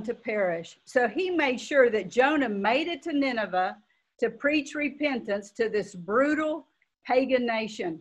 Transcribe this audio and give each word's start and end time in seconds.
to 0.00 0.14
perish. 0.14 0.78
So 0.86 1.06
he 1.06 1.28
made 1.28 1.60
sure 1.60 1.90
that 1.90 2.08
Jonah 2.08 2.48
made 2.48 2.88
it 2.88 3.02
to 3.02 3.12
Nineveh 3.12 3.76
to 4.20 4.30
preach 4.30 4.74
repentance 4.74 5.50
to 5.50 5.68
this 5.68 5.94
brutal 5.94 6.66
pagan 7.06 7.44
nation. 7.44 8.00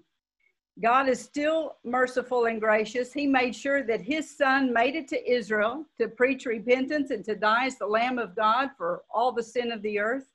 God 0.81 1.09
is 1.09 1.19
still 1.19 1.75
merciful 1.83 2.45
and 2.45 2.61
gracious. 2.61 3.11
He 3.11 3.27
made 3.27 3.55
sure 3.55 3.83
that 3.83 4.01
his 4.01 4.37
son 4.37 4.71
made 4.71 4.95
it 4.95 5.07
to 5.09 5.31
Israel 5.31 5.85
to 5.99 6.07
preach 6.07 6.45
repentance 6.45 7.11
and 7.11 7.25
to 7.25 7.35
die 7.35 7.65
as 7.65 7.77
the 7.77 7.87
Lamb 7.87 8.17
of 8.17 8.35
God 8.35 8.69
for 8.77 9.03
all 9.13 9.33
the 9.33 9.43
sin 9.43 9.71
of 9.71 9.81
the 9.81 9.99
earth. 9.99 10.31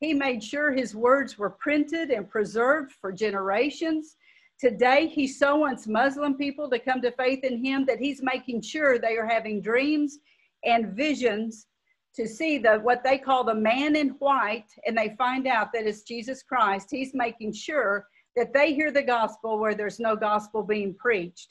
He 0.00 0.12
made 0.12 0.44
sure 0.44 0.72
his 0.72 0.94
words 0.94 1.38
were 1.38 1.50
printed 1.50 2.10
and 2.10 2.28
preserved 2.28 2.92
for 2.92 3.10
generations. 3.10 4.16
Today, 4.60 5.06
he 5.06 5.26
so 5.26 5.56
wants 5.56 5.86
Muslim 5.86 6.34
people 6.34 6.68
to 6.70 6.78
come 6.78 7.00
to 7.02 7.10
faith 7.12 7.42
in 7.42 7.64
him 7.64 7.86
that 7.86 7.98
he's 7.98 8.22
making 8.22 8.60
sure 8.60 8.98
they 8.98 9.16
are 9.16 9.26
having 9.26 9.62
dreams 9.62 10.18
and 10.64 10.94
visions 10.94 11.66
to 12.14 12.26
see 12.26 12.58
the 12.58 12.78
what 12.78 13.04
they 13.04 13.16
call 13.18 13.44
the 13.44 13.54
man 13.54 13.94
in 13.94 14.10
white 14.18 14.66
and 14.86 14.96
they 14.96 15.14
find 15.16 15.46
out 15.46 15.72
that 15.72 15.86
it's 15.86 16.02
Jesus 16.02 16.42
Christ. 16.42 16.88
He's 16.90 17.14
making 17.14 17.52
sure 17.52 18.06
that 18.36 18.52
they 18.52 18.74
hear 18.74 18.90
the 18.90 19.02
gospel 19.02 19.58
where 19.58 19.74
there's 19.74 20.00
no 20.00 20.16
gospel 20.16 20.62
being 20.62 20.94
preached. 20.94 21.48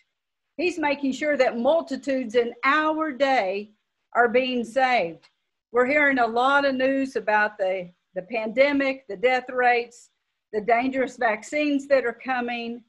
He's 0.57 0.79
making 0.79 1.11
sure 1.13 1.37
that 1.37 1.57
multitudes 1.57 2.35
in 2.35 2.53
our 2.63 3.11
day 3.11 3.71
are 4.13 4.27
being 4.27 4.63
saved. 4.63 5.29
We're 5.71 5.85
hearing 5.85 6.19
a 6.19 6.27
lot 6.27 6.65
of 6.65 6.75
news 6.75 7.15
about 7.15 7.57
the, 7.57 7.91
the 8.15 8.23
pandemic, 8.23 9.05
the 9.07 9.17
death 9.17 9.49
rates, 9.49 10.09
the 10.53 10.61
dangerous 10.61 11.17
vaccines 11.17 11.87
that 11.87 12.05
are 12.05 12.19
coming, 12.23 12.83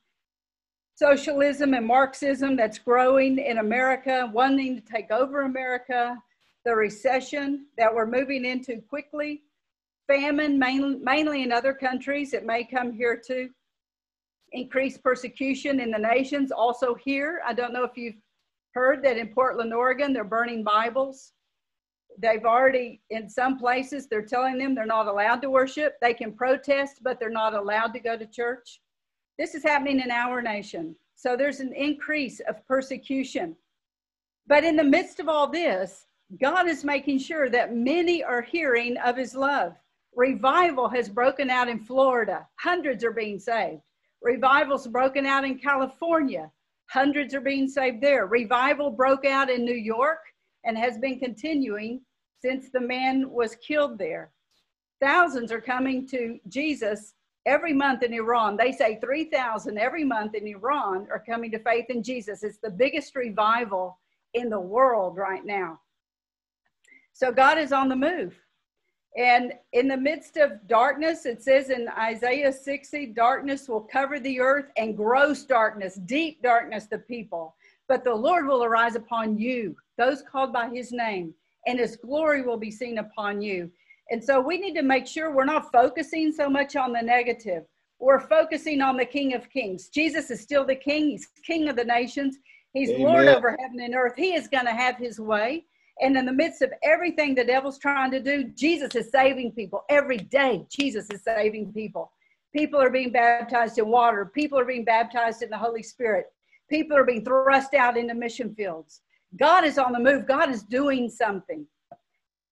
socialism 0.98 1.75
and 1.75 1.87
Marxism 1.87 2.57
that's 2.57 2.79
growing 2.79 3.39
in 3.39 3.59
America, 3.59 4.29
wanting 4.33 4.75
to 4.75 4.83
take 4.83 5.12
over 5.12 5.43
America, 5.43 6.16
the 6.65 6.75
recession 6.75 7.66
that 7.79 7.95
we're 7.95 8.05
moving 8.05 8.45
into 8.45 8.80
quickly, 8.89 9.42
famine 10.09 10.58
mainly, 10.58 10.97
mainly 10.97 11.45
in 11.45 11.53
other 11.53 11.73
countries, 11.73 12.34
it 12.34 12.45
may 12.45 12.64
come 12.64 12.92
here 12.92 13.17
too, 13.17 13.48
increased 14.50 15.00
persecution 15.05 15.78
in 15.78 15.92
the 15.92 15.98
nations, 15.98 16.50
also 16.50 16.97
here. 16.97 17.41
I 17.47 17.53
don't 17.55 17.73
know 17.73 17.84
if 17.84 17.97
you've 17.97 18.20
heard 18.75 19.01
that 19.05 19.19
in 19.19 19.28
Portland, 19.28 19.73
Oregon, 19.73 20.12
they're 20.12 20.25
burning 20.25 20.64
Bibles. 20.64 21.33
They've 22.20 22.45
already, 22.45 23.01
in 23.11 23.30
some 23.30 23.56
places, 23.56 24.08
they're 24.08 24.23
telling 24.27 24.58
them 24.58 24.75
they're 24.75 24.84
not 24.84 25.06
allowed 25.06 25.42
to 25.42 25.51
worship. 25.51 25.95
They 26.03 26.12
can 26.12 26.33
protest, 26.33 27.05
but 27.05 27.20
they're 27.20 27.30
not 27.30 27.55
allowed 27.55 27.92
to 27.92 28.01
go 28.01 28.17
to 28.19 28.27
church. 28.27 28.80
This 29.39 29.55
is 29.55 29.62
happening 29.62 30.00
in 30.00 30.11
our 30.11 30.42
nation. 30.42 30.97
So 31.14 31.36
there's 31.36 31.61
an 31.61 31.72
increase 31.72 32.41
of 32.41 32.67
persecution. 32.67 33.56
But 34.47 34.64
in 34.64 34.77
the 34.77 34.84
midst 34.84 35.20
of 35.20 35.28
all 35.28 35.48
this, 35.48 36.06
God 36.41 36.67
is 36.69 36.84
making 36.84 37.19
sure 37.19 37.48
that 37.48 37.75
many 37.75 38.22
are 38.22 38.42
hearing 38.42 38.97
of 38.98 39.17
his 39.17 39.34
love. 39.34 39.75
Revival 40.17 40.89
has 40.89 41.08
broken 41.08 41.50
out 41.50 41.69
in 41.69 41.78
Florida. 41.78 42.47
Hundreds 42.56 43.05
are 43.05 43.12
being 43.12 43.39
saved. 43.39 43.80
Revival's 44.22 44.89
broken 44.89 45.25
out 45.25 45.45
in 45.45 45.58
California. 45.58 46.50
Hundreds 46.91 47.34
are 47.34 47.41
being 47.41 47.69
saved 47.69 48.00
there. 48.00 48.27
Revival 48.27 48.91
broke 48.91 49.25
out 49.25 49.50
in 49.50 49.64
New 49.64 49.77
York 49.77 50.19
and 50.64 50.77
has 50.77 50.98
been 50.98 51.20
continuing 51.20 52.00
since 52.41 52.70
the 52.70 52.80
man 52.80 53.30
was 53.30 53.56
killed 53.56 53.98
there. 53.98 54.33
Thousands 55.00 55.52
are 55.52 55.61
coming 55.61 56.06
to 56.08 56.39
Jesus 56.48 57.14
every 57.47 57.72
month 57.72 58.03
in 58.03 58.12
Iran. 58.12 58.56
They 58.56 58.72
say 58.72 58.98
3,000 59.00 59.78
every 59.78 60.05
month 60.05 60.34
in 60.34 60.47
Iran 60.47 61.06
are 61.11 61.22
coming 61.25 61.50
to 61.53 61.58
faith 61.58 61.86
in 61.89 62.03
Jesus. 62.03 62.42
It's 62.42 62.58
the 62.58 62.70
biggest 62.70 63.14
revival 63.17 63.98
in 64.34 64.50
the 64.50 64.61
world 64.61 65.17
right 65.17 65.45
now. 65.45 65.80
So 67.12 67.33
God 67.33 67.58
is 67.58 67.72
on 67.72 67.89
the 67.89 67.97
move. 67.97 68.39
And 69.17 69.55
in 69.72 69.89
the 69.89 69.97
midst 69.97 70.36
of 70.36 70.69
darkness, 70.69 71.27
it 71.27 71.42
says 71.42 71.70
in 71.70 71.89
Isaiah 71.98 72.53
60, 72.53 73.06
darkness 73.06 73.69
will 73.69 73.80
cover 73.80 74.20
the 74.20 74.39
earth 74.39 74.70
and 74.77 74.96
gross 74.96 75.45
darkness, 75.45 75.96
deep 76.07 76.42
darkness, 76.42 76.86
the 76.86 76.98
people. 76.98 77.57
But 77.89 78.05
the 78.05 78.14
Lord 78.14 78.46
will 78.46 78.63
arise 78.63 78.95
upon 78.95 79.39
you, 79.39 79.74
those 79.96 80.23
called 80.23 80.52
by 80.52 80.68
his 80.68 80.92
name, 80.92 81.34
and 81.67 81.79
his 81.79 81.96
glory 81.96 82.42
will 82.42 82.58
be 82.58 82.70
seen 82.70 82.98
upon 82.98 83.42
you. 83.42 83.70
And 84.11 84.23
so 84.23 84.41
we 84.41 84.58
need 84.58 84.74
to 84.74 84.83
make 84.83 85.07
sure 85.07 85.30
we're 85.35 85.45
not 85.45 85.70
focusing 85.70 86.33
so 86.33 86.48
much 86.48 86.77
on 86.77 86.92
the 86.92 87.02
negative. 87.02 87.64
We're 87.98 88.20
focusing 88.20 88.80
on 88.80 88.96
the 88.96 89.05
King 89.05 89.35
of 89.35 89.51
Kings. 89.51 89.89
Jesus 89.89 90.30
is 90.30 90.41
still 90.41 90.64
the 90.64 90.77
King, 90.77 91.11
he's 91.11 91.29
King 91.45 91.69
of 91.69 91.77
the 91.77 91.85
nations, 91.85 92.39
he's 92.73 92.91
Amen. 92.91 93.05
Lord 93.05 93.29
over 93.29 93.57
heaven 93.58 93.80
and 93.80 93.95
earth. 93.95 94.14
He 94.17 94.35
is 94.35 94.48
going 94.48 94.67
to 94.67 94.73
have 94.73 94.96
his 94.96 95.19
way. 95.19 95.64
And 96.01 96.17
in 96.17 96.24
the 96.24 96.33
midst 96.33 96.63
of 96.63 96.73
everything 96.85 97.35
the 97.35 97.45
devil's 97.45 97.79
trying 97.79 98.13
to 98.13 98.20
do, 98.20 98.45
Jesus 98.45 98.95
is 98.95 99.11
saving 99.11 99.52
people. 99.52 99.83
Every 99.89 100.19
day, 100.19 100.64
Jesus 100.70 101.08
is 101.11 101.25
saving 101.25 101.73
people. 101.73 102.13
People 102.55 102.80
are 102.80 102.90
being 102.90 103.11
baptized 103.11 103.79
in 103.79 103.89
water. 103.89 104.27
People 104.27 104.58
are 104.58 104.64
being 104.64 104.85
baptized 104.85 105.42
in 105.42 105.51
the 105.51 105.58
Holy 105.58 105.83
Spirit. 105.83 106.27
People 106.70 106.96
are 106.96 107.05
being 107.05 107.25
thrust 107.25 107.75
out 107.75 107.96
into 107.96 108.14
mission 108.14 108.55
fields. 108.55 109.02
God 109.36 109.64
is 109.64 109.77
on 109.77 109.92
the 109.92 109.98
move. 109.98 110.27
God 110.27 110.51
is 110.51 110.63
doing 110.63 111.11
something. 111.11 111.67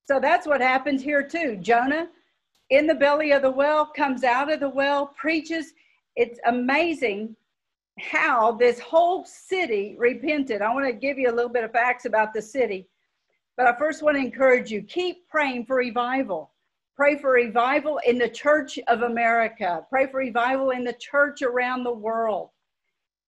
So 0.06 0.20
that's 0.20 0.46
what 0.46 0.60
happens 0.60 1.02
here 1.02 1.22
too. 1.22 1.56
Jonah 1.56 2.08
in 2.70 2.86
the 2.86 2.94
belly 2.94 3.32
of 3.32 3.42
the 3.42 3.50
well 3.50 3.86
comes 3.86 4.24
out 4.24 4.52
of 4.52 4.60
the 4.60 4.68
well, 4.68 5.08
preaches. 5.18 5.72
It's 6.14 6.38
amazing 6.46 7.36
how 7.98 8.52
this 8.52 8.78
whole 8.78 9.24
city 9.24 9.96
repented. 9.98 10.62
I 10.62 10.72
want 10.72 10.86
to 10.86 10.92
give 10.92 11.18
you 11.18 11.30
a 11.30 11.34
little 11.34 11.50
bit 11.50 11.64
of 11.64 11.72
facts 11.72 12.04
about 12.04 12.32
the 12.32 12.42
city. 12.42 12.88
But 13.56 13.66
I 13.66 13.76
first 13.76 14.02
want 14.02 14.16
to 14.16 14.22
encourage 14.22 14.70
you 14.70 14.82
keep 14.82 15.28
praying 15.28 15.66
for 15.66 15.76
revival. 15.76 16.52
Pray 16.94 17.18
for 17.18 17.32
revival 17.32 18.00
in 18.06 18.16
the 18.18 18.28
church 18.28 18.78
of 18.88 19.02
America. 19.02 19.84
Pray 19.90 20.06
for 20.06 20.18
revival 20.18 20.70
in 20.70 20.84
the 20.84 20.94
church 20.94 21.42
around 21.42 21.84
the 21.84 21.92
world. 21.92 22.50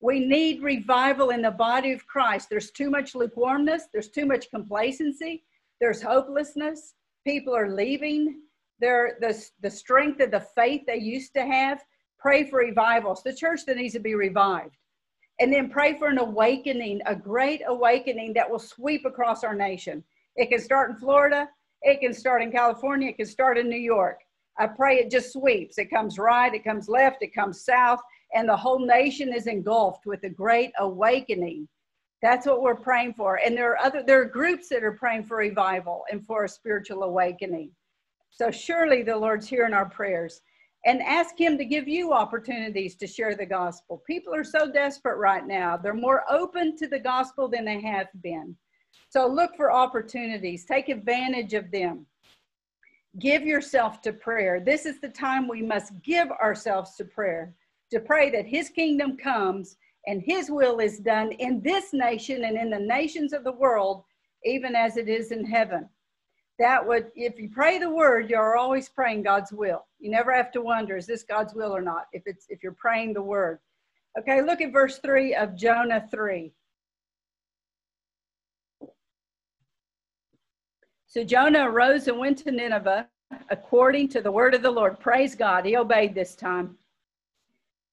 We 0.00 0.21
need 0.21 0.62
revival 0.62 1.31
in 1.31 1.43
the 1.43 1.50
body 1.50 1.93
of 1.93 2.06
Christ. 2.06 2.49
There's 2.49 2.71
too 2.71 2.89
much 2.89 3.15
lukewarmness, 3.15 3.89
there's 3.93 4.10
too 4.10 4.27
much 4.27 4.49
complacency, 4.50 5.43
there's 5.81 6.03
hopelessness. 6.03 6.94
People 7.27 7.55
are 7.55 7.75
leaving 7.75 8.41
their 8.81 9.19
the, 9.21 9.44
the 9.61 9.71
strength 9.71 10.21
of 10.21 10.31
the 10.31 10.41
faith 10.41 10.83
they 10.87 10.97
used 10.97 11.34
to 11.34 11.44
have. 11.44 11.83
Pray 12.19 12.49
for 12.49 12.59
revivals, 12.59 13.22
the 13.22 13.34
church 13.34 13.61
that 13.66 13.77
needs 13.77 13.94
to 13.94 14.00
be 14.00 14.15
revived. 14.15 14.77
And 15.41 15.53
then 15.53 15.71
pray 15.71 15.97
for 15.97 16.09
an 16.09 16.19
awakening, 16.19 17.00
a 17.06 17.15
great 17.15 17.62
awakening 17.66 18.33
that 18.34 18.50
will 18.50 18.59
sweep 18.59 19.05
across 19.05 19.44
our 19.44 19.55
nation. 19.55 20.03
It 20.34 20.50
can 20.50 20.61
start 20.61 20.91
in 20.91 20.97
Florida. 20.97 21.49
It 21.83 22.00
can 22.00 22.12
start 22.12 22.43
in 22.43 22.50
California. 22.50 23.10
It 23.10 23.16
can 23.16 23.27
start 23.27 23.56
in 23.56 23.69
New 23.69 23.77
York. 23.77 24.19
I 24.59 24.66
pray 24.66 24.97
it 24.97 25.10
just 25.10 25.33
sweeps. 25.33 25.78
It 25.78 25.91
comes 25.91 26.19
right, 26.19 26.53
it 26.53 26.65
comes 26.65 26.89
left, 26.89 27.22
it 27.22 27.33
comes 27.33 27.65
south, 27.65 28.00
and 28.34 28.49
the 28.49 28.56
whole 28.56 28.84
nation 28.84 29.33
is 29.33 29.47
engulfed 29.47 30.05
with 30.05 30.25
a 30.25 30.28
great 30.28 30.72
awakening. 30.81 31.69
That's 32.21 32.47
what 32.47 32.62
we're 32.62 32.75
praying 32.75 33.15
for. 33.15 33.39
And 33.45 33.56
there 33.56 33.73
are 33.73 33.79
other 33.79 34.03
there 34.03 34.21
are 34.21 34.25
groups 34.25 34.69
that 34.71 34.83
are 34.83 34.93
praying 34.93 35.25
for 35.25 35.37
revival 35.37 36.05
and 36.11 36.25
for 36.25 36.45
a 36.45 36.49
spiritual 36.49 37.05
awakening. 37.05 37.71
So 38.31 38.51
surely 38.51 39.03
the 39.03 39.17
Lord's 39.17 39.49
hearing 39.49 39.75
our 39.75 39.89
prayers. 39.89 40.41
And 40.87 41.03
ask 41.03 41.39
him 41.39 41.59
to 41.59 41.65
give 41.65 41.89
you 41.89 42.12
opportunities 42.12 42.95
to 42.97 43.07
share 43.07 43.34
the 43.34 43.45
gospel. 43.45 44.03
People 44.07 44.33
are 44.34 44.45
so 44.45 44.71
desperate 44.71 45.19
right 45.19 45.45
now. 45.45 45.77
They're 45.77 45.93
more 45.93 46.23
open 46.31 46.77
to 46.77 46.87
the 46.87 47.01
gospel 47.01 47.49
than 47.49 47.65
they 47.65 47.81
have 47.81 48.07
been. 48.23 48.57
So 49.11 49.27
look 49.27 49.57
for 49.57 49.73
opportunities, 49.73 50.65
take 50.65 50.89
advantage 50.89 51.55
of 51.55 51.71
them. 51.71 52.07
Give 53.19 53.43
yourself 53.43 54.01
to 54.03 54.12
prayer. 54.12 54.61
This 54.61 54.87
is 54.87 55.01
the 55.01 55.09
time 55.09 55.49
we 55.49 55.62
must 55.62 55.93
give 56.03 56.31
ourselves 56.31 56.95
to 56.97 57.05
prayer, 57.05 57.55
to 57.91 57.99
pray 57.99 58.31
that 58.31 58.47
His 58.47 58.69
kingdom 58.69 59.17
comes 59.17 59.77
and 60.06 60.22
His 60.22 60.50
will 60.50 60.78
is 60.78 60.98
done 60.98 61.32
in 61.32 61.60
this 61.62 61.92
nation 61.92 62.44
and 62.44 62.56
in 62.56 62.70
the 62.70 62.78
nations 62.78 63.32
of 63.32 63.44
the 63.44 63.53
world, 63.53 64.04
even 64.44 64.75
as 64.75 64.97
it 64.97 65.09
is 65.09 65.32
in 65.32 65.44
heaven. 65.44 65.88
That 66.59 66.86
would, 66.86 67.10
if 67.15 67.39
you 67.39 67.50
pray 67.50 67.78
the 67.78 67.91
word, 67.91 68.30
you're 68.30 68.56
always 68.56 68.89
praying 68.89 69.22
God's 69.22 69.53
will. 69.53 69.86
You 70.00 70.10
never 70.10 70.34
have 70.34 70.50
to 70.53 70.60
wonder, 70.60 70.97
is 70.97 71.06
this 71.06 71.22
God's 71.22 71.54
will 71.54 71.74
or 71.74 71.83
not? 71.83 72.06
If 72.12 72.22
it's 72.27 72.47
if 72.48 72.62
you're 72.62 72.72
praying 72.72 73.15
the 73.15 73.22
word. 73.22 73.60
Okay, 74.18 74.42
look 74.42 74.60
at 74.60 74.72
verse 74.72 74.98
3 74.98 75.34
of 75.36 75.54
Jonah 75.54 76.06
3. 76.10 76.53
So 81.06 81.24
Jonah 81.24 81.71
arose 81.71 82.09
and 82.09 82.18
went 82.18 82.39
to 82.39 82.51
Nineveh 82.51 83.09
according 83.51 84.09
to 84.10 84.21
the 84.21 84.33
word 84.33 84.54
of 84.54 84.62
the 84.62 84.71
Lord. 84.71 84.98
Praise 84.98 85.34
God. 85.34 85.65
He 85.65 85.77
obeyed 85.77 86.15
this 86.15 86.34
time. 86.34 86.77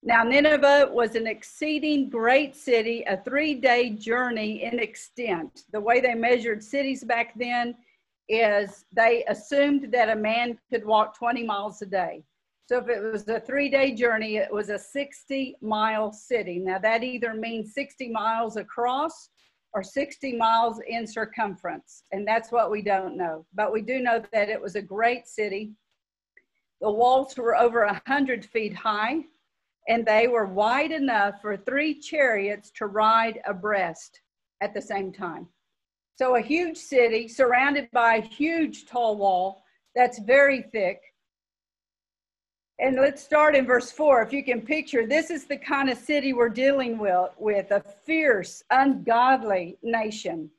Now, 0.07 0.21
Nineveh 0.21 0.91
was 0.91 1.15
an 1.15 1.25
exceeding 1.25 2.09
great 2.11 2.55
city, 2.55 3.03
a 3.07 3.17
three 3.17 3.55
day 3.55 3.89
journey 3.89 4.61
in 4.61 4.77
extent. 4.77 5.63
The 5.71 5.81
way 5.81 5.99
they 5.99 6.13
measured 6.13 6.63
cities 6.63 7.03
back 7.03 7.33
then 7.35 7.73
is 8.29 8.85
they 8.91 9.25
assumed 9.27 9.91
that 9.93 10.09
a 10.09 10.15
man 10.15 10.59
could 10.71 10.85
walk 10.85 11.17
20 11.17 11.43
miles 11.43 11.81
a 11.81 11.87
day. 11.87 12.23
So 12.69 12.77
if 12.77 12.87
it 12.87 13.01
was 13.01 13.27
a 13.27 13.39
three 13.39 13.67
day 13.67 13.95
journey, 13.95 14.37
it 14.37 14.53
was 14.53 14.69
a 14.69 14.77
60 14.77 15.55
mile 15.61 16.11
city. 16.11 16.59
Now, 16.59 16.77
that 16.77 17.03
either 17.03 17.33
means 17.33 17.73
60 17.73 18.09
miles 18.09 18.57
across 18.57 19.31
or 19.73 19.81
60 19.81 20.37
miles 20.37 20.79
in 20.87 21.07
circumference. 21.07 22.03
And 22.11 22.27
that's 22.27 22.51
what 22.51 22.69
we 22.69 22.83
don't 22.83 23.17
know. 23.17 23.47
But 23.55 23.73
we 23.73 23.81
do 23.81 23.99
know 24.01 24.23
that 24.31 24.49
it 24.49 24.61
was 24.61 24.75
a 24.75 24.83
great 24.83 25.27
city. 25.27 25.71
The 26.79 26.91
walls 26.91 27.35
were 27.37 27.55
over 27.55 27.87
100 27.87 28.45
feet 28.45 28.75
high, 28.75 29.23
and 29.87 30.05
they 30.05 30.27
were 30.27 30.45
wide 30.45 30.91
enough 30.91 31.41
for 31.41 31.57
three 31.57 31.99
chariots 31.99 32.71
to 32.71 32.87
ride 32.87 33.39
abreast 33.45 34.21
at 34.61 34.73
the 34.73 34.81
same 34.81 35.11
time. 35.11 35.47
So, 36.17 36.35
a 36.35 36.41
huge 36.41 36.77
city 36.77 37.27
surrounded 37.27 37.89
by 37.91 38.15
a 38.15 38.21
huge 38.21 38.85
tall 38.85 39.17
wall 39.17 39.63
that's 39.95 40.19
very 40.19 40.61
thick. 40.61 41.01
And 42.79 42.97
let's 42.97 43.23
start 43.23 43.55
in 43.55 43.65
verse 43.65 43.91
four. 43.91 44.21
If 44.21 44.33
you 44.33 44.43
can 44.43 44.61
picture, 44.61 45.05
this 45.05 45.29
is 45.29 45.45
the 45.45 45.57
kind 45.57 45.89
of 45.89 45.97
city 45.97 46.33
we're 46.33 46.49
dealing 46.49 46.97
with, 46.97 47.29
with 47.37 47.71
a 47.71 47.81
fierce, 48.05 48.63
ungodly 48.69 49.77
nation. 49.81 50.49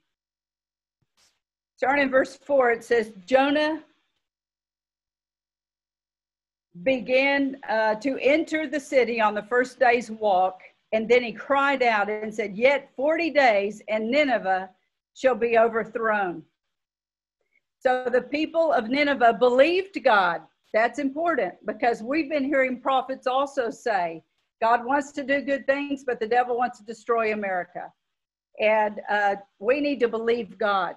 Starting 1.76 2.05
in 2.05 2.11
verse 2.11 2.37
four, 2.37 2.70
it 2.70 2.82
says, 2.82 3.12
Jonah 3.26 3.82
began 6.82 7.56
uh, 7.69 7.94
to 7.96 8.19
enter 8.20 8.67
the 8.67 8.81
city 8.81 9.20
on 9.20 9.34
the 9.34 9.43
first 9.43 9.78
day's 9.78 10.11
walk, 10.11 10.61
and 10.93 11.08
then 11.08 11.23
he 11.23 11.32
cried 11.32 11.82
out 11.82 12.08
and 12.08 12.34
said, 12.34 12.56
Yet 12.56 12.90
40 12.96 13.31
days, 13.31 13.82
and 13.88 14.11
Nineveh 14.11 14.70
shall 15.14 15.34
be 15.34 15.58
overthrown. 15.58 16.43
So 17.78 18.08
the 18.11 18.23
people 18.23 18.73
of 18.73 18.88
Nineveh 18.88 19.34
believed 19.34 20.02
God. 20.02 20.43
That's 20.73 20.99
important 20.99 21.55
because 21.64 22.02
we've 22.02 22.28
been 22.28 22.44
hearing 22.44 22.81
prophets 22.81 23.26
also 23.26 23.70
say, 23.70 24.23
God 24.61 24.84
wants 24.84 25.12
to 25.12 25.23
do 25.23 25.40
good 25.40 25.67
things, 25.67 26.05
but 26.05 26.19
the 26.19 26.26
devil 26.26 26.56
wants 26.56 26.78
to 26.78 26.84
destroy 26.84 27.32
America. 27.32 27.93
And 28.61 29.00
uh, 29.11 29.37
we 29.58 29.81
need 29.81 30.00
to 30.00 30.08
believe 30.08 30.58
God 30.58 30.96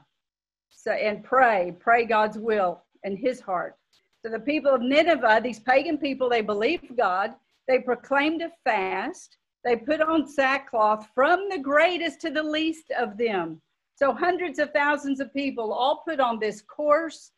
so, 0.69 0.91
and 0.91 1.23
pray, 1.23 1.75
pray 1.79 2.05
God's 2.05 2.37
will 2.37 2.81
and 3.03 3.17
his 3.17 3.41
heart. 3.41 3.78
So 4.23 4.31
the 4.31 4.39
people 4.39 4.73
of 4.73 4.81
Nineveh, 4.81 5.41
these 5.43 5.59
pagan 5.59 5.97
people, 5.97 6.29
they 6.29 6.41
believed 6.41 6.97
God. 6.97 7.35
They 7.67 7.79
proclaimed 7.79 8.41
a 8.41 8.51
fast. 8.63 9.37
They 9.63 9.75
put 9.75 10.01
on 10.01 10.27
sackcloth 10.27 11.07
from 11.15 11.47
the 11.49 11.59
greatest 11.59 12.19
to 12.21 12.29
the 12.29 12.43
least 12.43 12.91
of 12.91 13.17
them. 13.17 13.61
So 13.95 14.13
hundreds 14.13 14.59
of 14.59 14.71
thousands 14.71 15.19
of 15.19 15.33
people 15.33 15.73
all 15.73 16.03
put 16.07 16.19
on 16.19 16.39
this 16.39 16.61
coarse, 16.61 17.31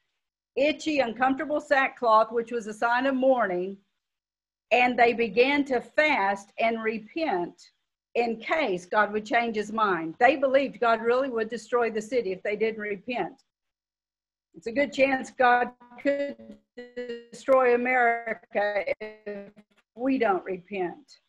itchy, 0.56 1.00
uncomfortable 1.00 1.60
sackcloth, 1.60 2.32
which 2.32 2.52
was 2.52 2.68
a 2.68 2.74
sign 2.74 3.06
of 3.06 3.16
mourning, 3.16 3.78
and 4.72 4.98
they 4.98 5.14
began 5.14 5.66
to 5.66 5.82
fast 5.82 6.52
and 6.60 6.84
repent 6.84 7.72
in 8.16 8.38
case 8.38 8.86
God 8.86 9.12
would 9.12 9.26
change 9.26 9.56
his 9.56 9.72
mind. 9.72 10.16
They 10.20 10.36
believed 10.36 10.80
God 10.80 11.02
really 11.02 11.30
would 11.30 11.50
destroy 11.50 11.90
the 11.90 12.02
city 12.02 12.32
if 12.32 12.44
they 12.44 12.56
didn't 12.56 12.82
repent. 12.82 13.44
It's 14.56 14.68
a 14.68 14.72
good 14.72 14.94
chance 14.94 15.32
God 15.32 15.72
could 16.04 16.36
destroy 16.96 17.74
America 17.74 18.84
if 19.00 19.52
we 19.96 20.18
don't 20.18 20.44
repent. 20.44 21.20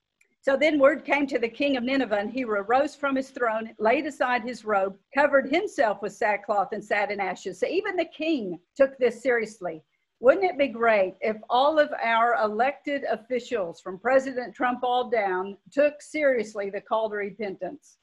So 0.43 0.57
then 0.57 0.79
word 0.79 1.05
came 1.05 1.27
to 1.29 1.39
the 1.39 1.49
king 1.49 1.77
of 1.77 1.85
Nineveh, 1.85 2.17
and 2.17 2.31
he 2.31 2.45
arose 2.45 2.97
from 2.97 3.15
his 3.15 3.31
throne, 3.31 3.75
laid 3.79 4.07
aside 4.07 4.43
his 4.43 4.65
robe, 4.65 4.97
covered 5.15 5.49
himself 5.49 6.03
with 6.03 6.13
sackcloth, 6.13 6.73
and 6.73 6.85
sat 6.85 7.13
in 7.13 7.21
ashes. 7.21 7.61
So 7.61 7.67
even 7.69 7.97
the 7.97 8.07
king 8.07 8.59
took 8.77 8.99
this 8.99 9.23
seriously. 9.23 9.83
Wouldn't 10.19 10.45
it 10.45 10.59
be 10.59 10.69
great 10.69 11.15
if 11.21 11.37
all 11.49 11.79
of 11.79 11.91
our 12.03 12.35
elected 12.43 13.05
officials, 13.05 13.81
from 13.81 13.99
President 13.99 14.55
Trump 14.55 14.81
all 14.83 15.09
down, 15.09 15.57
took 15.71 16.03
seriously 16.03 16.71
the 16.71 16.81
call 16.81 17.09
to 17.09 17.17
repentance, 17.17 17.99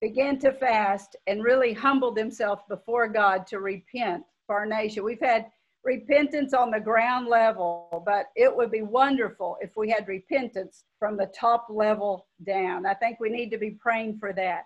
began 0.00 0.38
to 0.38 0.52
fast, 0.52 1.16
and 1.26 1.42
really 1.42 1.72
humbled 1.72 2.16
themselves 2.16 2.62
before 2.68 3.08
God 3.08 3.46
to 3.48 3.58
repent 3.58 4.22
for 4.46 4.56
our 4.56 4.66
nation? 4.66 5.04
We've 5.04 5.20
had 5.20 5.46
repentance 5.84 6.52
on 6.52 6.70
the 6.70 6.80
ground 6.80 7.28
level, 7.28 8.02
but 8.04 8.26
it 8.34 8.54
would 8.54 8.70
be 8.70 8.82
wonderful 8.82 9.56
if 9.60 9.70
we 9.76 9.88
had 9.88 10.08
repentance 10.08 10.84
from 10.98 11.16
the 11.16 11.30
top 11.38 11.66
level 11.70 12.26
down. 12.44 12.86
I 12.86 12.94
think 12.94 13.20
we 13.20 13.30
need 13.30 13.50
to 13.50 13.58
be 13.58 13.70
praying 13.70 14.18
for 14.18 14.32
that. 14.32 14.64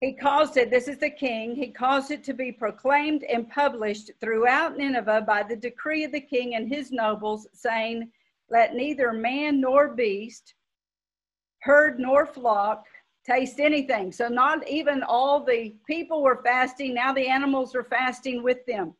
He 0.00 0.12
caused 0.12 0.58
it, 0.58 0.70
this 0.70 0.86
is 0.86 0.98
the 0.98 1.08
king, 1.08 1.56
he 1.56 1.68
caused 1.68 2.10
it 2.10 2.22
to 2.24 2.34
be 2.34 2.52
proclaimed 2.52 3.24
and 3.24 3.48
published 3.48 4.10
throughout 4.20 4.76
Nineveh 4.76 5.24
by 5.26 5.42
the 5.42 5.56
decree 5.56 6.04
of 6.04 6.12
the 6.12 6.20
king 6.20 6.56
and 6.56 6.68
his 6.68 6.92
nobles, 6.92 7.46
saying, 7.54 8.10
Let 8.50 8.74
neither 8.74 9.14
man 9.14 9.62
nor 9.62 9.94
beast, 9.94 10.54
herd 11.60 11.98
nor 11.98 12.26
flock, 12.26 12.84
taste 13.24 13.60
anything. 13.60 14.12
So, 14.12 14.28
not 14.28 14.68
even 14.68 15.02
all 15.02 15.44
the 15.44 15.74
people 15.86 16.22
were 16.22 16.42
fasting, 16.42 16.94
now 16.94 17.12
the 17.12 17.28
animals 17.28 17.74
are 17.74 17.84
fasting 17.84 18.42
with 18.42 18.64
them. 18.66 18.94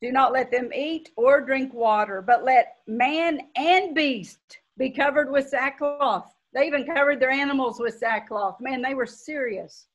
Do 0.00 0.12
not 0.12 0.32
let 0.32 0.50
them 0.50 0.72
eat 0.74 1.10
or 1.16 1.40
drink 1.40 1.74
water, 1.74 2.22
but 2.22 2.44
let 2.44 2.76
man 2.86 3.40
and 3.56 3.94
beast 3.94 4.58
be 4.78 4.90
covered 4.90 5.30
with 5.30 5.48
sackcloth. 5.48 6.34
They 6.54 6.66
even 6.66 6.86
covered 6.86 7.20
their 7.20 7.30
animals 7.30 7.78
with 7.78 7.98
sackcloth. 7.98 8.60
Man, 8.60 8.80
they 8.80 8.94
were 8.94 9.06
serious. 9.06 9.86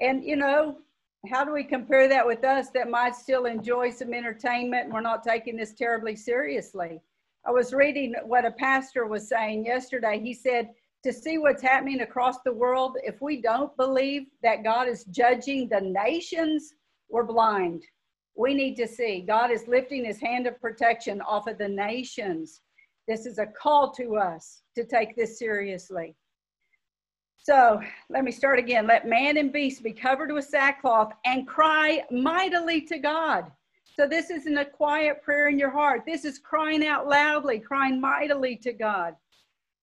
And, 0.00 0.24
you 0.24 0.36
know, 0.36 0.78
how 1.30 1.44
do 1.44 1.52
we 1.52 1.62
compare 1.62 2.08
that 2.08 2.26
with 2.26 2.42
us 2.44 2.70
that 2.70 2.90
might 2.90 3.14
still 3.14 3.44
enjoy 3.44 3.90
some 3.90 4.14
entertainment 4.14 4.90
we're 4.90 5.00
not 5.00 5.22
taking 5.22 5.56
this 5.56 5.74
terribly 5.74 6.16
seriously? 6.16 7.00
I 7.46 7.50
was 7.50 7.72
reading 7.72 8.14
what 8.24 8.44
a 8.44 8.50
pastor 8.50 9.06
was 9.06 9.28
saying 9.28 9.66
yesterday. 9.66 10.20
He 10.20 10.32
said, 10.32 10.70
to 11.04 11.12
see 11.12 11.38
what's 11.38 11.62
happening 11.62 12.00
across 12.00 12.36
the 12.44 12.52
world, 12.52 12.96
if 13.04 13.20
we 13.20 13.40
don't 13.40 13.76
believe 13.76 14.26
that 14.42 14.64
God 14.64 14.88
is 14.88 15.04
judging 15.04 15.68
the 15.68 15.80
nations, 15.80 16.74
we're 17.08 17.24
blind 17.24 17.84
we 18.38 18.54
need 18.54 18.76
to 18.76 18.86
see 18.86 19.20
God 19.20 19.50
is 19.50 19.66
lifting 19.66 20.04
his 20.04 20.20
hand 20.20 20.46
of 20.46 20.60
protection 20.60 21.20
off 21.20 21.48
of 21.48 21.58
the 21.58 21.68
nations. 21.68 22.62
This 23.08 23.26
is 23.26 23.38
a 23.38 23.46
call 23.46 23.90
to 23.94 24.16
us 24.16 24.62
to 24.76 24.84
take 24.84 25.16
this 25.16 25.38
seriously. 25.38 26.14
So 27.36 27.82
let 28.10 28.22
me 28.22 28.30
start 28.30 28.58
again. 28.58 28.86
Let 28.86 29.08
man 29.08 29.38
and 29.38 29.52
beast 29.52 29.82
be 29.82 29.92
covered 29.92 30.30
with 30.30 30.44
sackcloth 30.44 31.12
and 31.24 31.48
cry 31.48 32.04
mightily 32.12 32.82
to 32.82 32.98
God. 32.98 33.50
So 33.98 34.06
this 34.06 34.30
isn't 34.30 34.56
a 34.56 34.64
quiet 34.64 35.22
prayer 35.22 35.48
in 35.48 35.58
your 35.58 35.70
heart. 35.70 36.02
This 36.06 36.24
is 36.24 36.38
crying 36.38 36.86
out 36.86 37.08
loudly, 37.08 37.58
crying 37.58 38.00
mightily 38.00 38.54
to 38.56 38.72
God. 38.72 39.16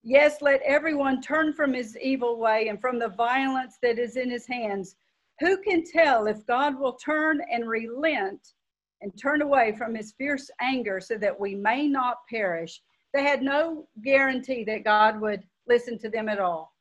Yes, 0.08 0.40
let 0.40 0.62
everyone 0.62 1.20
turn 1.20 1.52
from 1.52 1.74
his 1.74 1.98
evil 1.98 2.38
way 2.38 2.68
and 2.68 2.80
from 2.80 3.00
the 3.00 3.08
violence 3.08 3.78
that 3.82 3.98
is 3.98 4.16
in 4.16 4.30
his 4.30 4.46
hands 4.46 4.94
who 5.40 5.60
can 5.60 5.82
tell 5.82 6.28
if 6.28 6.46
God 6.46 6.78
will 6.78 6.92
turn 6.92 7.40
and 7.52 7.68
relent 7.68 8.52
and 9.00 9.10
turn 9.20 9.42
away 9.42 9.74
from 9.76 9.96
his 9.96 10.12
fierce 10.12 10.48
anger 10.60 11.00
so 11.00 11.18
that 11.18 11.40
we 11.40 11.56
may 11.56 11.88
not 11.88 12.18
perish? 12.30 12.80
They 13.12 13.24
had 13.24 13.42
no 13.42 13.88
guarantee 14.04 14.62
that 14.68 14.84
God 14.84 15.20
would 15.20 15.42
listen 15.66 15.98
to 15.98 16.08
them 16.08 16.28
at 16.28 16.38
all 16.38 16.72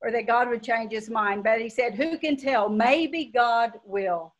or 0.00 0.12
that 0.12 0.28
God 0.28 0.48
would 0.48 0.62
change 0.62 0.92
his 0.92 1.10
mind. 1.10 1.42
But 1.42 1.60
he 1.60 1.68
said, 1.68 1.96
Who 1.96 2.18
can 2.18 2.36
tell? 2.36 2.68
Maybe 2.68 3.32
God 3.34 3.80
will. 3.84 4.32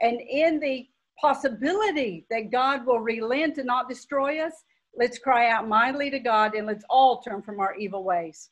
And 0.00 0.22
in 0.22 0.58
the 0.58 0.88
possibility 1.20 2.24
that 2.30 2.50
God 2.50 2.86
will 2.86 3.00
relent 3.00 3.58
and 3.58 3.66
not 3.66 3.90
destroy 3.90 4.40
us, 4.40 4.64
let's 4.96 5.18
cry 5.18 5.48
out 5.48 5.68
mightily 5.68 6.10
to 6.10 6.18
God 6.18 6.54
and 6.54 6.66
let's 6.66 6.84
all 6.88 7.20
turn 7.20 7.42
from 7.42 7.60
our 7.60 7.74
evil 7.76 8.04
ways. 8.04 8.50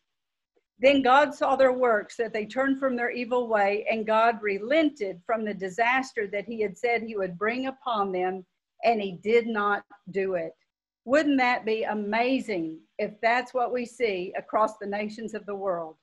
Then 0.79 1.03
God 1.03 1.33
saw 1.35 1.55
their 1.55 1.73
works, 1.73 2.17
that 2.17 2.33
they 2.33 2.45
turned 2.45 2.81
from 2.81 2.97
their 2.97 3.11
evil 3.11 3.47
way, 3.47 3.87
and 3.89 4.07
God 4.07 4.43
relented 4.43 5.21
from 5.25 5.45
the 5.45 5.55
disaster 5.55 6.27
that 6.33 6.45
he 6.47 6.61
had 6.61 6.77
said 6.77 7.03
he 7.03 7.17
would 7.17 7.39
bring 7.39 7.67
upon 7.67 8.11
them, 8.11 8.45
and 8.83 9.01
he 9.01 9.13
did 9.23 9.47
not 9.47 9.85
do 10.11 10.35
it. 10.35 10.53
Wouldn't 11.05 11.39
that 11.39 11.65
be 11.65 11.85
amazing 11.85 12.81
if 12.99 13.13
that's 13.21 13.55
what 13.55 13.73
we 13.73 13.87
see 13.87 14.33
across 14.37 14.79
the 14.79 14.87
nations 14.87 15.35
of 15.35 15.47
the 15.47 15.55
world? 15.55 15.97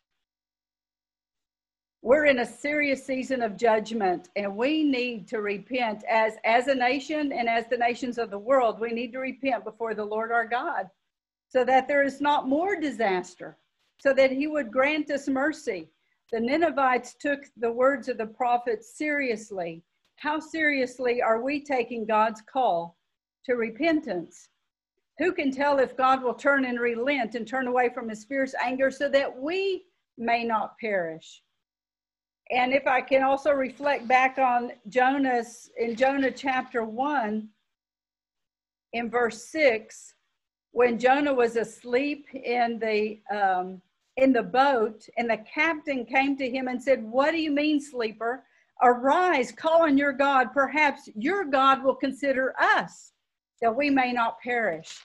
We're 2.01 2.25
in 2.25 2.39
a 2.39 2.45
serious 2.45 3.05
season 3.05 3.41
of 3.41 3.57
judgment, 3.57 4.29
and 4.37 4.55
we 4.55 4.83
need 4.83 5.27
to 5.29 5.41
repent 5.41 6.03
as, 6.09 6.35
as 6.45 6.67
a 6.67 6.75
nation 6.75 7.33
and 7.33 7.49
as 7.49 7.65
the 7.67 7.77
nations 7.77 8.17
of 8.17 8.29
the 8.29 8.39
world. 8.39 8.79
We 8.79 8.91
need 8.91 9.11
to 9.11 9.19
repent 9.19 9.65
before 9.65 9.93
the 9.93 10.05
Lord 10.05 10.31
our 10.31 10.47
God 10.47 10.89
so 11.49 11.65
that 11.65 11.89
there 11.89 12.03
is 12.03 12.21
not 12.21 12.47
more 12.47 12.79
disaster 12.79 13.57
so 13.97 14.13
that 14.13 14.31
he 14.31 14.47
would 14.47 14.71
grant 14.71 15.11
us 15.11 15.27
mercy. 15.27 15.89
The 16.31 16.39
Ninevites 16.39 17.15
took 17.15 17.41
the 17.57 17.71
words 17.71 18.07
of 18.07 18.17
the 18.17 18.27
prophet 18.27 18.83
seriously. 18.83 19.83
How 20.15 20.39
seriously 20.39 21.21
are 21.21 21.41
we 21.41 21.59
taking 21.59 22.05
God's 22.05 22.41
call 22.41 22.97
to 23.45 23.55
repentance? 23.55 24.47
Who 25.17 25.33
can 25.33 25.51
tell 25.51 25.79
if 25.79 25.97
God 25.97 26.23
will 26.23 26.33
turn 26.33 26.63
and 26.63 26.79
relent 26.79 27.35
and 27.35 27.45
turn 27.45 27.67
away 27.67 27.89
from 27.89 28.07
his 28.07 28.23
fierce 28.23 28.55
anger 28.63 28.89
so 28.89 29.09
that 29.09 29.37
we 29.37 29.83
may 30.17 30.45
not 30.45 30.77
perish? 30.79 31.41
And 32.51 32.73
if 32.73 32.87
I 32.87 33.01
can 33.01 33.23
also 33.23 33.51
reflect 33.51 34.07
back 34.07 34.37
on 34.39 34.71
Jonah's 34.87 35.69
in 35.77 35.95
Jonah 35.95 36.31
chapter 36.31 36.83
1 36.83 37.47
in 38.93 39.09
verse 39.09 39.43
6 39.45 40.15
when 40.71 40.97
Jonah 40.99 41.33
was 41.33 41.55
asleep 41.55 42.25
in 42.33 42.79
the 42.79 43.19
um, 43.35 43.81
in 44.17 44.33
the 44.33 44.43
boat, 44.43 45.07
and 45.17 45.29
the 45.29 45.37
captain 45.37 46.05
came 46.05 46.35
to 46.35 46.49
him 46.49 46.67
and 46.67 46.81
said, 46.81 47.01
What 47.03 47.31
do 47.31 47.37
you 47.37 47.51
mean, 47.51 47.79
sleeper? 47.79 48.43
Arise, 48.81 49.51
call 49.51 49.83
on 49.83 49.97
your 49.97 50.13
God. 50.13 50.53
Perhaps 50.53 51.09
your 51.15 51.45
God 51.45 51.83
will 51.83 51.95
consider 51.95 52.53
us 52.59 53.13
that 53.61 53.75
we 53.75 53.89
may 53.89 54.11
not 54.11 54.39
perish. 54.41 54.97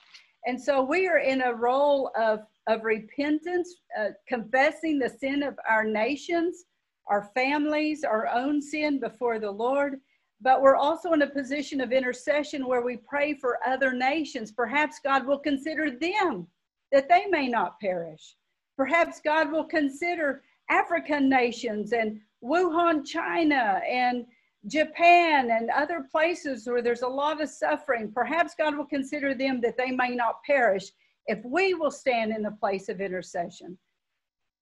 And 0.45 0.61
so 0.61 0.83
we 0.83 1.07
are 1.07 1.19
in 1.19 1.41
a 1.41 1.53
role 1.53 2.11
of, 2.15 2.41
of 2.67 2.83
repentance, 2.83 3.75
uh, 3.99 4.09
confessing 4.27 4.99
the 4.99 5.09
sin 5.09 5.43
of 5.43 5.57
our 5.67 5.83
nations, 5.83 6.65
our 7.07 7.29
families, 7.33 8.03
our 8.03 8.27
own 8.27 8.61
sin 8.61 8.99
before 8.99 9.39
the 9.39 9.51
Lord. 9.51 9.99
But 10.41 10.61
we're 10.61 10.75
also 10.75 11.13
in 11.13 11.21
a 11.21 11.29
position 11.29 11.81
of 11.81 11.91
intercession 11.91 12.67
where 12.67 12.81
we 12.81 12.97
pray 12.97 13.33
for 13.33 13.59
other 13.65 13.93
nations. 13.93 14.51
Perhaps 14.51 14.99
God 15.03 15.25
will 15.25 15.39
consider 15.39 15.91
them 15.91 16.47
that 16.91 17.09
they 17.09 17.25
may 17.27 17.47
not 17.47 17.79
perish. 17.79 18.35
Perhaps 18.77 19.21
God 19.23 19.51
will 19.51 19.63
consider 19.63 20.43
African 20.69 21.29
nations 21.29 21.93
and 21.93 22.19
Wuhan, 22.43 23.05
China, 23.05 23.81
and 23.89 24.25
Japan 24.67 25.51
and 25.51 25.69
other 25.69 26.05
places 26.11 26.67
where 26.67 26.81
there's 26.81 27.03
a 27.03 27.07
lot 27.07 27.41
of 27.41 27.49
suffering. 27.49 28.11
Perhaps 28.13 28.55
God 28.57 28.75
will 28.75 28.85
consider 28.85 29.33
them 29.33 29.61
that 29.61 29.77
they 29.77 29.91
may 29.91 30.15
not 30.15 30.43
perish 30.43 30.91
if 31.27 31.39
we 31.45 31.73
will 31.73 31.91
stand 31.91 32.31
in 32.31 32.41
the 32.41 32.51
place 32.51 32.89
of 32.89 33.01
intercession. 33.01 33.77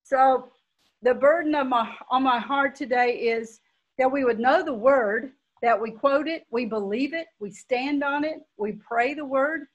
So, 0.04 0.50
the 1.04 1.14
burden 1.14 1.54
of 1.54 1.68
my, 1.68 1.94
on 2.10 2.24
my 2.24 2.40
heart 2.40 2.76
today 2.76 3.18
is 3.18 3.60
that 3.98 4.12
we 4.12 4.24
would 4.24 4.40
know 4.40 4.64
the 4.64 4.74
word, 4.74 5.34
that 5.62 5.80
we 5.80 5.92
quote 5.92 6.28
it, 6.28 6.46
we 6.50 6.66
believe 6.66 7.14
it, 7.14 7.28
we 7.40 7.52
stand 7.52 8.04
on 8.04 8.24
it, 8.24 8.40
we 8.58 8.72
pray 8.72 9.14
the 9.14 9.26
word, 9.26 9.68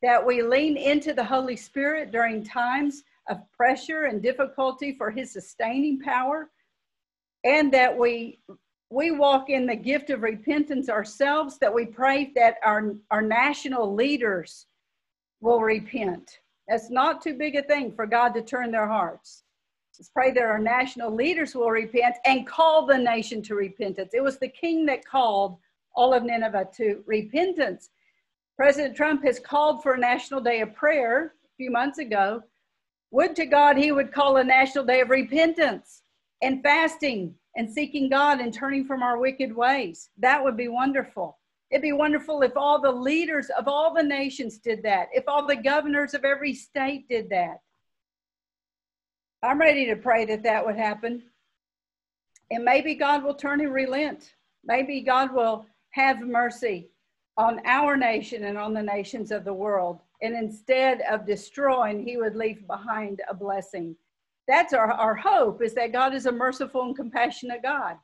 that 0.00 0.24
we 0.24 0.42
lean 0.42 0.78
into 0.78 1.12
the 1.12 1.24
Holy 1.24 1.56
Spirit 1.56 2.10
during 2.10 2.42
times 2.42 3.02
of 3.28 3.38
pressure 3.52 4.04
and 4.04 4.22
difficulty 4.22 4.94
for 4.96 5.10
his 5.10 5.32
sustaining 5.32 6.00
power 6.00 6.50
and 7.44 7.72
that 7.72 7.96
we 7.96 8.40
we 8.90 9.10
walk 9.10 9.50
in 9.50 9.66
the 9.66 9.76
gift 9.76 10.08
of 10.08 10.22
repentance 10.22 10.88
ourselves 10.88 11.58
that 11.58 11.72
we 11.72 11.84
pray 11.84 12.32
that 12.34 12.54
our 12.64 12.94
our 13.10 13.20
national 13.20 13.94
leaders 13.94 14.66
will 15.40 15.60
repent. 15.60 16.38
That's 16.68 16.90
not 16.90 17.20
too 17.20 17.34
big 17.34 17.54
a 17.54 17.62
thing 17.62 17.92
for 17.92 18.06
god 18.06 18.30
to 18.30 18.42
turn 18.42 18.70
their 18.70 18.88
hearts 18.88 19.42
let's 19.98 20.10
pray 20.10 20.30
that 20.30 20.42
our 20.42 20.58
national 20.58 21.14
leaders 21.14 21.54
will 21.54 21.70
repent 21.70 22.16
and 22.24 22.46
call 22.46 22.86
the 22.86 22.96
nation 22.96 23.42
to 23.42 23.54
repentance 23.54 24.10
it 24.14 24.22
was 24.22 24.38
the 24.38 24.48
king 24.48 24.86
that 24.86 25.04
called 25.04 25.58
all 25.94 26.14
of 26.14 26.22
nineveh 26.22 26.68
to 26.74 27.02
repentance 27.06 27.90
president 28.56 28.96
trump 28.96 29.24
has 29.24 29.38
called 29.38 29.82
for 29.82 29.94
a 29.94 29.98
national 29.98 30.40
day 30.40 30.60
of 30.60 30.74
prayer 30.74 31.34
a 31.44 31.56
few 31.56 31.70
months 31.70 31.98
ago 31.98 32.42
would 33.10 33.34
to 33.36 33.46
God 33.46 33.76
he 33.76 33.92
would 33.92 34.12
call 34.12 34.36
a 34.36 34.44
national 34.44 34.84
day 34.84 35.00
of 35.00 35.10
repentance 35.10 36.02
and 36.42 36.62
fasting 36.62 37.34
and 37.56 37.70
seeking 37.70 38.08
God 38.08 38.40
and 38.40 38.52
turning 38.52 38.84
from 38.84 39.02
our 39.02 39.18
wicked 39.18 39.54
ways. 39.54 40.10
That 40.18 40.42
would 40.42 40.56
be 40.56 40.68
wonderful. 40.68 41.38
It'd 41.70 41.82
be 41.82 41.92
wonderful 41.92 42.42
if 42.42 42.56
all 42.56 42.80
the 42.80 42.92
leaders 42.92 43.50
of 43.58 43.68
all 43.68 43.92
the 43.92 44.02
nations 44.02 44.58
did 44.58 44.82
that, 44.84 45.08
if 45.12 45.24
all 45.26 45.46
the 45.46 45.56
governors 45.56 46.14
of 46.14 46.24
every 46.24 46.54
state 46.54 47.08
did 47.08 47.28
that. 47.30 47.58
I'm 49.42 49.58
ready 49.58 49.86
to 49.86 49.96
pray 49.96 50.24
that 50.26 50.42
that 50.42 50.64
would 50.64 50.76
happen. 50.76 51.22
And 52.50 52.64
maybe 52.64 52.94
God 52.94 53.22
will 53.22 53.34
turn 53.34 53.60
and 53.60 53.72
relent. 53.72 54.34
Maybe 54.64 55.00
God 55.00 55.32
will 55.32 55.66
have 55.90 56.20
mercy 56.20 56.90
on 57.36 57.60
our 57.64 57.96
nation 57.96 58.44
and 58.44 58.58
on 58.58 58.74
the 58.74 58.82
nations 58.82 59.30
of 59.30 59.44
the 59.44 59.54
world. 59.54 60.00
And 60.22 60.34
instead 60.34 61.02
of 61.02 61.24
destroying, 61.24 62.04
he 62.04 62.16
would 62.16 62.34
leave 62.34 62.66
behind 62.66 63.22
a 63.30 63.34
blessing. 63.34 63.94
That's 64.48 64.72
our, 64.72 64.90
our 64.90 65.14
hope 65.14 65.62
is 65.62 65.74
that 65.74 65.92
God 65.92 66.14
is 66.14 66.26
a 66.26 66.32
merciful 66.32 66.82
and 66.82 66.96
compassionate 66.96 67.62
God. 67.62 67.96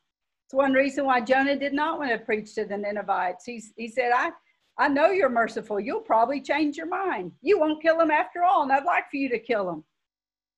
It's 0.46 0.54
one 0.54 0.72
reason 0.72 1.04
why 1.04 1.20
Jonah 1.20 1.56
did 1.56 1.72
not 1.72 1.98
want 1.98 2.12
to 2.12 2.18
preach 2.18 2.54
to 2.54 2.64
the 2.64 2.76
Ninevites. 2.76 3.44
He, 3.44 3.60
he 3.76 3.88
said, 3.88 4.12
I, 4.14 4.30
I 4.78 4.88
know 4.88 5.10
you're 5.10 5.30
merciful. 5.30 5.80
You'll 5.80 6.00
probably 6.00 6.40
change 6.40 6.76
your 6.76 6.86
mind. 6.86 7.32
You 7.42 7.58
won't 7.58 7.82
kill 7.82 7.98
them 7.98 8.10
after 8.10 8.44
all, 8.44 8.62
and 8.62 8.70
I'd 8.70 8.84
like 8.84 9.10
for 9.10 9.16
you 9.16 9.28
to 9.30 9.38
kill 9.38 9.66
them. 9.66 9.84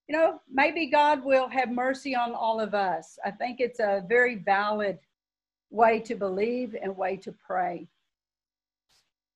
You 0.09 0.17
know, 0.17 0.41
maybe 0.53 0.87
God 0.87 1.25
will 1.25 1.49
have 1.49 1.71
mercy 1.71 2.15
on 2.15 2.33
all 2.33 2.61
of 2.61 2.75
us. 2.75 3.19
I 3.25 3.31
think 3.33 3.61
it's 3.61 3.81
a 3.81 4.05
very 4.09 4.37
valid 4.37 4.99
way 5.71 5.99
to 6.01 6.15
believe 6.15 6.77
and 6.81 6.97
way 6.97 7.17
to 7.17 7.33
pray. 7.33 7.89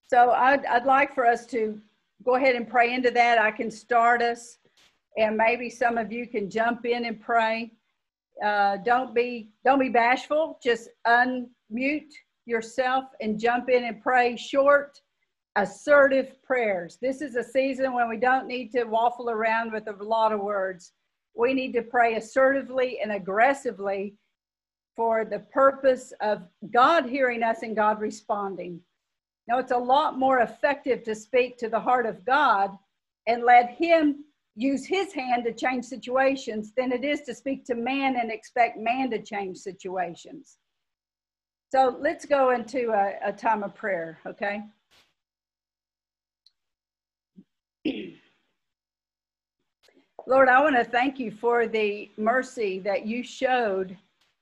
So 0.08 0.30
I'd, 0.30 0.64
I'd 0.66 0.86
like 0.86 1.14
for 1.14 1.26
us 1.26 1.44
to 1.46 1.80
go 2.24 2.36
ahead 2.36 2.54
and 2.54 2.68
pray 2.68 2.94
into 2.94 3.10
that. 3.10 3.38
I 3.38 3.50
can 3.50 3.70
start 3.70 4.22
us, 4.22 4.58
and 5.16 5.36
maybe 5.36 5.70
some 5.70 5.98
of 5.98 6.12
you 6.12 6.26
can 6.26 6.48
jump 6.50 6.84
in 6.84 7.04
and 7.04 7.20
pray. 7.20 7.72
Uh, 8.44 8.76
don't 8.78 9.14
be 9.14 9.50
don't 9.64 9.78
be 9.78 9.88
bashful. 9.88 10.58
Just 10.62 10.88
unmute 11.06 12.12
yourself 12.46 13.04
and 13.20 13.38
jump 13.38 13.68
in 13.68 13.84
and 13.84 14.00
pray 14.02 14.36
short, 14.36 15.00
assertive 15.56 16.42
prayers. 16.42 16.98
This 17.00 17.20
is 17.20 17.36
a 17.36 17.44
season 17.44 17.92
when 17.92 18.08
we 18.08 18.16
don't 18.16 18.46
need 18.46 18.70
to 18.72 18.84
waffle 18.84 19.30
around 19.30 19.72
with 19.72 19.88
a 19.88 20.04
lot 20.04 20.32
of 20.32 20.40
words. 20.40 20.92
We 21.34 21.54
need 21.54 21.72
to 21.72 21.82
pray 21.82 22.16
assertively 22.16 23.00
and 23.00 23.12
aggressively 23.12 24.14
for 24.96 25.24
the 25.24 25.40
purpose 25.40 26.12
of 26.20 26.42
God 26.72 27.06
hearing 27.06 27.42
us 27.42 27.62
and 27.62 27.74
God 27.74 28.00
responding. 28.00 28.80
Now, 29.48 29.58
it's 29.58 29.72
a 29.72 29.78
lot 29.78 30.18
more 30.18 30.40
effective 30.40 31.02
to 31.04 31.14
speak 31.14 31.58
to 31.58 31.68
the 31.68 31.80
heart 31.80 32.06
of 32.06 32.24
God 32.24 32.76
and 33.26 33.42
let 33.42 33.70
Him 33.70 34.24
use 34.54 34.86
His 34.86 35.12
hand 35.12 35.44
to 35.44 35.52
change 35.52 35.84
situations 35.84 36.72
than 36.76 36.92
it 36.92 37.04
is 37.04 37.22
to 37.22 37.34
speak 37.34 37.64
to 37.64 37.74
man 37.74 38.16
and 38.16 38.30
expect 38.30 38.78
man 38.78 39.10
to 39.10 39.22
change 39.22 39.58
situations. 39.58 40.58
So 41.72 41.96
let's 42.00 42.26
go 42.26 42.50
into 42.50 42.90
a, 42.90 43.30
a 43.30 43.32
time 43.32 43.62
of 43.62 43.74
prayer, 43.74 44.18
okay? 44.26 44.62
Lord, 50.26 50.48
I 50.48 50.60
want 50.62 50.76
to 50.76 50.84
thank 50.84 51.18
you 51.18 51.30
for 51.30 51.66
the 51.66 52.10
mercy 52.16 52.78
that 52.80 53.06
you 53.06 53.22
showed 53.22 53.96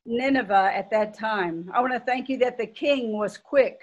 Nineveh 0.06 0.72
at 0.74 0.90
that 0.90 1.14
time. 1.14 1.70
I 1.72 1.80
want 1.80 1.92
to 1.92 2.00
thank 2.00 2.28
you 2.28 2.36
that 2.38 2.58
the 2.58 2.66
king 2.66 3.16
was 3.16 3.38
quick 3.38 3.80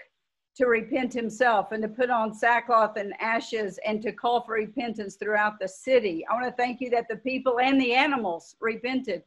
to 0.57 0.65
repent 0.65 1.13
himself 1.13 1.71
and 1.71 1.81
to 1.83 1.89
put 1.89 2.09
on 2.09 2.33
sackcloth 2.33 2.97
and 2.97 3.13
ashes 3.19 3.79
and 3.85 4.01
to 4.01 4.11
call 4.11 4.41
for 4.41 4.53
repentance 4.53 5.15
throughout 5.15 5.59
the 5.59 5.67
city. 5.67 6.25
I 6.29 6.33
want 6.33 6.45
to 6.45 6.51
thank 6.51 6.81
you 6.81 6.89
that 6.91 7.07
the 7.09 7.17
people 7.17 7.59
and 7.59 7.79
the 7.79 7.93
animals 7.93 8.55
repented. 8.61 9.23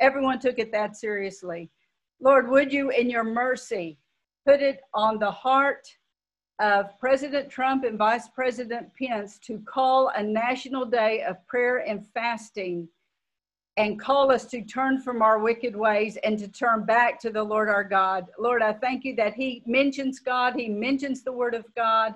Everyone 0.00 0.38
took 0.38 0.58
it 0.58 0.72
that 0.72 0.96
seriously. 0.96 1.70
Lord, 2.20 2.48
would 2.48 2.72
you, 2.72 2.90
in 2.90 3.08
your 3.08 3.24
mercy, 3.24 3.98
put 4.46 4.60
it 4.60 4.80
on 4.92 5.18
the 5.18 5.30
heart 5.30 5.86
of 6.60 6.98
President 6.98 7.50
Trump 7.50 7.84
and 7.84 7.98
Vice 7.98 8.28
President 8.28 8.88
Pence 8.94 9.38
to 9.40 9.58
call 9.60 10.12
a 10.14 10.22
national 10.22 10.84
day 10.84 11.22
of 11.22 11.44
prayer 11.46 11.78
and 11.78 12.06
fasting 12.14 12.88
and 13.76 13.98
call 13.98 14.30
us 14.30 14.44
to 14.46 14.62
turn 14.62 15.00
from 15.00 15.20
our 15.20 15.40
wicked 15.40 15.74
ways 15.74 16.16
and 16.22 16.38
to 16.38 16.46
turn 16.46 16.84
back 16.84 17.18
to 17.20 17.30
the 17.30 17.42
Lord 17.42 17.68
our 17.68 17.82
God. 17.82 18.26
Lord, 18.38 18.62
I 18.62 18.72
thank 18.72 19.04
you 19.04 19.16
that 19.16 19.34
He 19.34 19.62
mentions 19.66 20.20
God, 20.20 20.54
He 20.54 20.68
mentions 20.68 21.22
the 21.22 21.32
Word 21.32 21.54
of 21.54 21.64
God. 21.74 22.14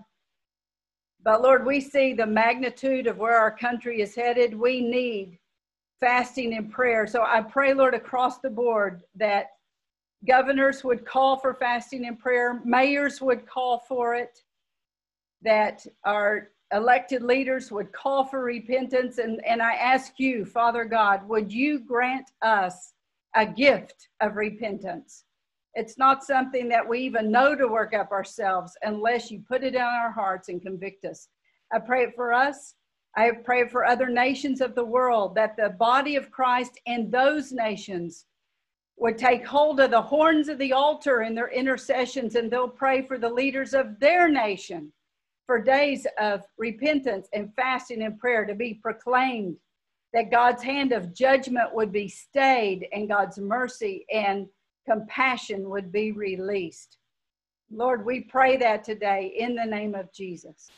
But 1.25 1.42
Lord, 1.42 1.66
we 1.66 1.80
see 1.80 2.12
the 2.12 2.26
magnitude 2.26 3.09
of 3.09 3.18
where 3.18 3.37
our 3.37 3.50
country 3.50 4.00
is 4.00 4.14
headed. 4.14 4.57
We 4.57 4.80
need 4.80 5.38
fasting 5.99 6.54
and 6.54 6.71
prayer. 6.71 7.09
So 7.09 7.25
I 7.25 7.42
pray, 7.42 7.75
Lord, 7.75 7.95
across 7.95 8.38
the 8.38 8.50
board 8.50 9.02
that 9.16 9.49
governors 10.26 10.82
would 10.84 11.04
call 11.04 11.37
for 11.37 11.54
fasting 11.54 12.06
and 12.06 12.18
prayer, 12.18 12.60
mayors 12.64 13.20
would 13.20 13.46
call 13.46 13.78
for 13.78 14.14
it, 14.14 14.42
that 15.42 15.87
our 16.04 16.50
elected 16.72 17.22
leaders 17.22 17.70
would 17.70 17.92
call 17.92 18.25
for 18.25 18.42
repentance. 18.42 19.18
And, 19.18 19.44
and 19.46 19.62
I 19.62 19.75
ask 19.75 20.14
you, 20.18 20.44
Father 20.44 20.84
God, 20.84 21.26
would 21.28 21.52
you 21.52 21.80
grant 21.80 22.30
us 22.42 22.92
a 23.34 23.46
gift 23.46 24.08
of 24.20 24.37
repentance? 24.37 25.25
It's 25.75 25.96
not 25.96 26.25
something 26.25 26.68
that 26.70 26.87
we 26.87 27.00
even 27.00 27.30
know 27.30 27.54
to 27.54 27.68
work 27.68 27.94
up 27.94 28.10
ourselves 28.10 28.76
unless 28.82 29.30
you 29.30 29.42
put 29.46 29.62
it 29.62 29.75
in 29.75 29.80
our 29.80 30.10
hearts 30.10 30.48
and 30.48 30.60
convict 30.60 31.04
us. 31.04 31.28
I 31.72 31.78
pray 31.78 32.04
it 32.04 32.14
for 32.16 32.32
us. 32.32 32.75
I 33.16 33.30
pray 33.44 33.68
for 33.68 33.84
other 33.84 34.08
nations 34.08 34.60
of 34.60 34.75
the 34.75 34.84
world 34.84 35.34
that 35.37 35.56
the 35.56 35.70
body 35.70 36.16
of 36.16 36.30
Christ 36.30 36.80
and 36.87 37.12
those 37.12 37.52
nations 37.52 38.26
would 38.99 39.17
take 39.17 39.47
hold 39.47 39.81
of 39.81 39.90
the 39.90 40.02
horns 40.02 40.49
of 40.49 40.59
the 40.59 40.73
altar 40.73 41.23
in 41.23 41.35
their 41.35 41.50
intercessions 41.50 42.35
and 42.35 42.50
they'll 42.50 42.69
pray 42.69 43.02
for 43.02 43.19
the 43.19 43.28
leaders 43.28 43.75
of 43.75 43.99
their 44.00 44.28
nation 44.28 44.93
for 45.47 45.62
days 45.62 46.07
of 46.21 46.43
repentance 46.59 47.26
and 47.33 47.55
fasting 47.55 48.02
and 48.02 48.19
prayer 48.19 48.45
to 48.45 48.55
be 48.55 48.75
proclaimed, 48.75 49.57
that 50.12 50.31
God's 50.31 50.62
hand 50.62 50.93
of 50.93 51.14
judgment 51.14 51.75
would 51.75 51.90
be 51.90 52.07
stayed 52.07 52.87
and 52.93 53.09
God's 53.09 53.38
mercy 53.38 54.05
and 54.12 54.47
compassion 54.87 55.71
would 55.71 55.90
be 55.90 56.12
released. 56.12 56.99
Lord, 57.71 58.05
we 58.05 58.21
pray 58.21 58.57
that 58.59 58.85
today 58.85 59.35
in 59.38 59.55
the 59.55 59.64
name 59.64 59.95
of 59.95 60.12
Jesus. 60.12 60.71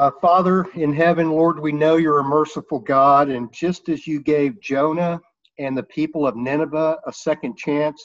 Uh, 0.00 0.10
Father 0.22 0.64
in 0.76 0.94
heaven, 0.94 1.30
Lord, 1.30 1.60
we 1.60 1.72
know 1.72 1.96
you're 1.96 2.20
a 2.20 2.24
merciful 2.24 2.78
God, 2.78 3.28
and 3.28 3.52
just 3.52 3.90
as 3.90 4.06
you 4.06 4.22
gave 4.22 4.58
Jonah 4.62 5.20
and 5.58 5.76
the 5.76 5.82
people 5.82 6.26
of 6.26 6.36
Nineveh 6.36 6.96
a 7.06 7.12
second 7.12 7.58
chance, 7.58 8.02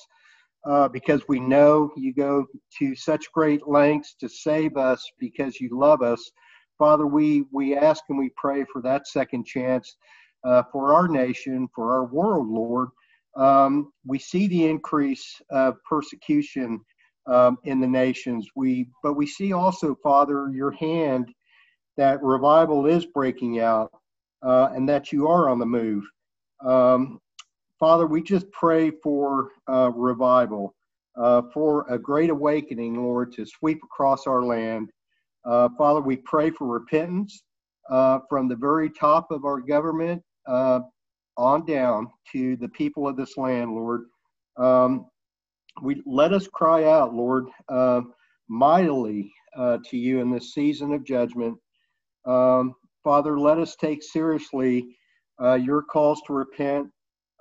uh, 0.70 0.90
because 0.90 1.22
we 1.30 1.40
know 1.40 1.94
you 1.96 2.14
go 2.14 2.46
to 2.80 2.96
such 2.98 3.32
great 3.32 3.66
lengths 3.66 4.14
to 4.20 4.28
save 4.28 4.76
us 4.76 5.10
because 5.22 5.62
you 5.62 5.70
love 5.72 6.02
us. 6.02 6.32
Father, 6.78 7.08
we, 7.08 7.46
we 7.54 7.78
ask 7.78 8.04
and 8.10 8.20
we 8.20 8.30
pray 8.36 8.66
for 8.74 8.82
that 8.82 9.08
second 9.08 9.46
chance 9.46 9.96
uh, 10.44 10.64
for 10.74 10.94
our 10.94 11.08
nation, 11.08 11.66
for 11.74 11.94
our 11.94 12.04
world, 12.04 12.50
Lord. 12.50 12.90
Um, 13.38 13.94
we 14.06 14.20
see 14.20 14.50
the 14.50 14.66
increase 14.66 15.42
of 15.50 15.78
persecution 15.90 16.82
um, 17.26 17.58
in 17.64 17.80
the 17.80 17.88
nations. 17.88 18.50
We, 18.54 18.90
but 19.02 19.14
we 19.14 19.26
see 19.26 19.54
also, 19.54 19.96
Father, 20.04 20.52
your 20.54 20.72
hand 20.72 21.34
that 21.98 22.22
revival 22.22 22.86
is 22.86 23.06
breaking 23.06 23.60
out 23.60 23.92
uh, 24.44 24.70
and 24.74 24.88
that 24.88 25.12
you 25.12 25.28
are 25.28 25.50
on 25.50 25.60
the 25.60 25.66
move. 25.66 26.04
Um, 26.64 27.20
Father, 27.80 28.08
we 28.08 28.22
just 28.22 28.50
pray 28.52 28.92
for 29.04 29.50
uh, 29.70 29.92
revival, 29.92 30.74
uh, 31.18 31.44
for 31.54 31.86
a 31.90 32.00
great 32.00 32.30
awakening, 32.30 32.96
Lord, 32.96 33.34
to 33.34 33.46
sweep 33.46 33.82
across 33.84 34.28
our 34.28 34.44
land. 34.44 34.90
Uh, 35.46 35.70
Father, 35.78 36.02
we 36.02 36.18
pray 36.18 36.50
for 36.52 36.68
repentance 36.68 37.44
uh, 37.90 38.20
from 38.30 38.48
the 38.48 38.56
very 38.56 38.90
top 38.90 39.30
of 39.32 39.46
our 39.46 39.60
government 39.60 40.22
uh, 40.48 40.80
on 41.38 41.66
down 41.66 42.08
to 42.32 42.56
the 42.58 42.70
people 42.70 43.08
of 43.08 43.18
this 43.18 43.38
land, 43.38 43.72
Lord. 43.72 44.06
Um, 44.58 45.08
we 45.82 46.02
let 46.06 46.32
us 46.32 46.48
cry 46.48 46.86
out, 46.86 47.14
Lord, 47.14 47.48
mightily 48.48 49.34
to 49.58 49.98
you 49.98 50.22
in 50.22 50.32
this 50.32 50.54
season 50.54 50.94
of 50.94 51.04
judgment. 51.04 51.58
Um, 52.26 52.76
Father, 53.04 53.40
let 53.40 53.58
us 53.60 53.76
take 53.76 54.02
seriously 54.02 54.98
your 55.40 55.84
calls 55.84 56.22
to 56.28 56.34
repent 56.34 56.90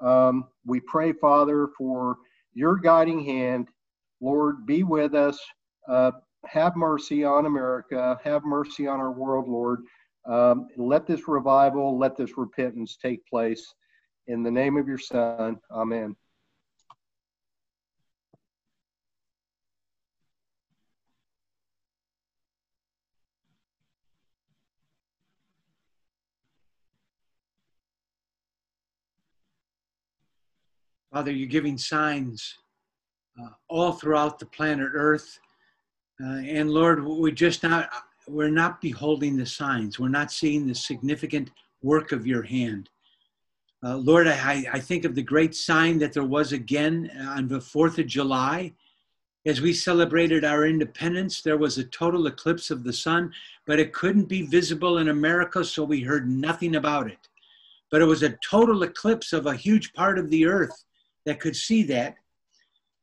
um, 0.01 0.49
we 0.67 0.81
pray, 0.81 1.13
Father, 1.13 1.69
for 1.77 2.17
your 2.53 2.77
guiding 2.77 3.25
hand. 3.25 3.69
Lord, 4.21 4.67
be 4.67 4.83
with 4.83 5.15
us. 5.15 5.39
Uh, 5.89 6.13
have 6.47 6.77
mercy 6.77 7.25
on 7.25 7.47
America. 7.47 8.19
Have 8.23 8.45
mercy 8.45 8.87
on 8.87 9.01
our 9.01 9.13
world, 9.13 9.49
Lord. 9.49 9.81
Um, 10.27 10.69
let 10.77 11.07
this 11.07 11.29
revival, 11.29 11.99
let 11.99 12.17
this 12.17 12.37
repentance 12.37 12.97
take 13.01 13.27
place. 13.27 13.75
In 14.27 14.43
the 14.43 14.51
name 14.51 14.77
of 14.77 14.89
your 14.89 14.99
Son, 14.99 15.59
amen. 15.71 16.17
Father, 31.15 31.31
you're 31.31 31.47
giving 31.47 31.79
signs 31.79 32.59
uh, 33.41 33.51
all 33.69 33.93
throughout 33.93 34.41
the 34.41 34.47
planet 34.47 34.91
Earth. 34.95 35.39
Uh, 36.21 36.39
and 36.39 36.73
Lord, 36.73 37.05
we 37.05 37.31
just 37.31 37.63
not, 37.63 37.89
we're 38.27 38.51
not 38.51 38.81
beholding 38.81 39.37
the 39.37 39.47
signs. 39.47 40.01
We're 40.01 40.09
not 40.09 40.33
seeing 40.33 40.67
the 40.67 40.75
significant 40.75 41.53
work 41.83 42.11
of 42.11 42.27
your 42.27 42.43
hand. 42.43 42.91
Uh, 43.81 43.99
Lord, 43.99 44.27
I, 44.27 44.65
I 44.73 44.81
think 44.81 45.05
of 45.05 45.15
the 45.15 45.23
great 45.23 45.55
sign 45.55 45.99
that 45.99 46.13
there 46.13 46.25
was 46.25 46.53
again 46.53 47.13
on 47.29 47.47
the 47.47 47.61
4th 47.61 47.99
of 47.99 48.09
July. 48.09 48.73
As 49.47 49.61
we 49.61 49.73
celebrated 49.73 50.45
our 50.45 50.67
independence, 50.67 51.43
there 51.43 51.59
was 51.59 51.79
a 51.79 51.85
total 51.85 52.27
eclipse 52.27 52.73
of 52.73 52.83
the 52.83 52.93
sun, 52.93 53.33
but 53.69 53.79
it 53.79 53.93
couldn't 53.93 54.25
be 54.25 54.43
visible 54.43 54.99
in 54.99 55.11
America, 55.11 55.65
so 55.65 55.85
we 55.85 56.01
heard 56.01 56.29
nothing 56.29 56.75
about 56.75 57.07
it. 57.07 57.29
But 57.93 58.03
it 58.03 58.07
was 58.07 58.25
a 58.25 58.37
total 58.39 58.83
eclipse 58.83 59.33
of 59.33 59.47
a 59.47 59.55
huge 59.55 59.93
part 59.93 60.19
of 60.19 60.29
the 60.29 60.47
earth 60.47 60.85
that 61.25 61.41
could 61.41 61.57
see 61.57 61.83
that. 61.85 62.17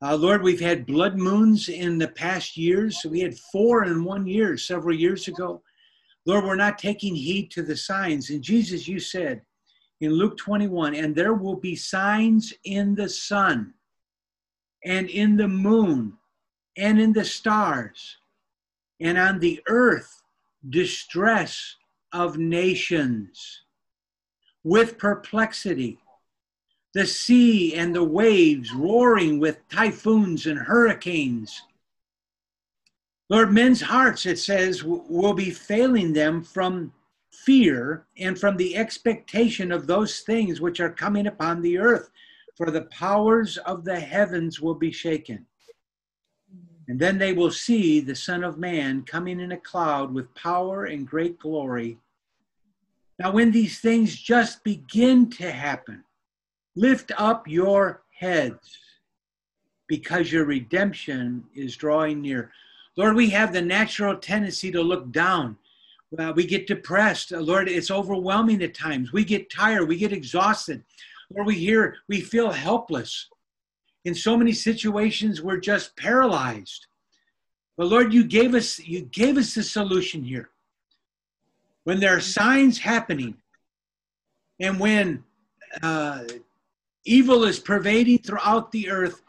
Uh, 0.03 0.15
Lord, 0.15 0.41
we've 0.41 0.59
had 0.59 0.87
blood 0.87 1.17
moons 1.17 1.69
in 1.69 1.97
the 1.97 2.07
past 2.07 2.57
years. 2.57 3.05
We 3.07 3.19
had 3.19 3.37
four 3.37 3.83
in 3.85 4.03
one 4.03 4.25
year 4.25 4.57
several 4.57 4.95
years 4.95 5.27
ago. 5.27 5.61
Lord, 6.25 6.45
we're 6.45 6.55
not 6.55 6.79
taking 6.79 7.15
heed 7.15 7.51
to 7.51 7.61
the 7.61 7.75
signs. 7.75 8.29
And 8.29 8.41
Jesus, 8.41 8.87
you 8.87 8.99
said 8.99 9.41
in 9.99 10.11
Luke 10.11 10.37
21, 10.37 10.95
and 10.95 11.15
there 11.15 11.33
will 11.33 11.55
be 11.55 11.75
signs 11.75 12.53
in 12.63 12.95
the 12.95 13.09
sun 13.09 13.73
and 14.83 15.09
in 15.09 15.37
the 15.37 15.47
moon 15.47 16.17
and 16.77 16.99
in 16.99 17.13
the 17.13 17.25
stars 17.25 18.17
and 18.99 19.17
on 19.17 19.39
the 19.39 19.61
earth 19.67 20.21
distress 20.69 21.75
of 22.13 22.37
nations 22.37 23.63
with 24.63 24.97
perplexity 24.97 25.99
the 26.93 27.05
sea 27.05 27.75
and 27.75 27.95
the 27.95 28.03
waves 28.03 28.73
roaring 28.73 29.39
with 29.39 29.67
typhoons 29.69 30.45
and 30.45 30.59
hurricanes. 30.59 31.61
Lord, 33.29 33.53
men's 33.53 33.81
hearts, 33.81 34.25
it 34.25 34.39
says, 34.39 34.83
will 34.83 35.33
be 35.33 35.51
failing 35.51 36.11
them 36.11 36.43
from 36.43 36.91
fear 37.31 38.05
and 38.17 38.37
from 38.37 38.57
the 38.57 38.75
expectation 38.75 39.71
of 39.71 39.87
those 39.87 40.19
things 40.19 40.59
which 40.59 40.81
are 40.81 40.89
coming 40.89 41.27
upon 41.27 41.61
the 41.61 41.77
earth, 41.77 42.09
for 42.57 42.69
the 42.69 42.83
powers 42.83 43.57
of 43.57 43.85
the 43.85 43.99
heavens 43.99 44.59
will 44.59 44.75
be 44.75 44.91
shaken. 44.91 45.45
And 46.89 46.99
then 46.99 47.17
they 47.17 47.31
will 47.31 47.51
see 47.51 48.01
the 48.01 48.15
Son 48.15 48.43
of 48.43 48.57
Man 48.57 49.03
coming 49.03 49.39
in 49.39 49.53
a 49.53 49.57
cloud 49.57 50.13
with 50.13 50.35
power 50.35 50.85
and 50.85 51.07
great 51.07 51.39
glory. 51.39 51.97
Now, 53.17 53.31
when 53.31 53.51
these 53.51 53.79
things 53.79 54.17
just 54.17 54.61
begin 54.65 55.29
to 55.31 55.49
happen, 55.51 56.03
Lift 56.75 57.11
up 57.17 57.47
your 57.47 58.03
heads 58.17 58.77
because 59.87 60.31
your 60.31 60.45
redemption 60.45 61.43
is 61.53 61.75
drawing 61.75 62.21
near. 62.21 62.51
Lord, 62.95 63.15
we 63.15 63.29
have 63.31 63.51
the 63.51 63.61
natural 63.61 64.15
tendency 64.17 64.71
to 64.71 64.81
look 64.81 65.11
down. 65.11 65.57
Uh, 66.17 66.33
we 66.35 66.45
get 66.45 66.67
depressed. 66.67 67.31
Lord, 67.31 67.69
it's 67.69 67.91
overwhelming 67.91 68.61
at 68.63 68.73
times. 68.73 69.11
We 69.11 69.23
get 69.23 69.49
tired. 69.49 69.87
We 69.87 69.97
get 69.97 70.13
exhausted. 70.13 70.83
Lord, 71.33 71.47
we 71.47 71.55
hear, 71.55 71.97
we 72.07 72.21
feel 72.21 72.51
helpless. 72.51 73.27
In 74.03 74.15
so 74.15 74.35
many 74.37 74.51
situations, 74.51 75.41
we're 75.41 75.59
just 75.59 75.95
paralyzed. 75.95 76.87
But 77.77 77.87
Lord, 77.87 78.13
you 78.13 78.23
gave 78.23 78.55
us, 78.55 78.79
you 78.79 79.01
gave 79.01 79.37
us 79.37 79.55
the 79.55 79.63
solution 79.63 80.23
here. 80.23 80.49
When 81.83 81.99
there 81.99 82.15
are 82.15 82.21
signs 82.21 82.77
happening, 82.77 83.37
and 84.59 84.79
when 84.79 85.23
uh, 85.81 86.23
Evil 87.05 87.43
is 87.43 87.59
pervading 87.59 88.19
throughout 88.19 88.71
the 88.71 88.89
earth. 88.89 89.23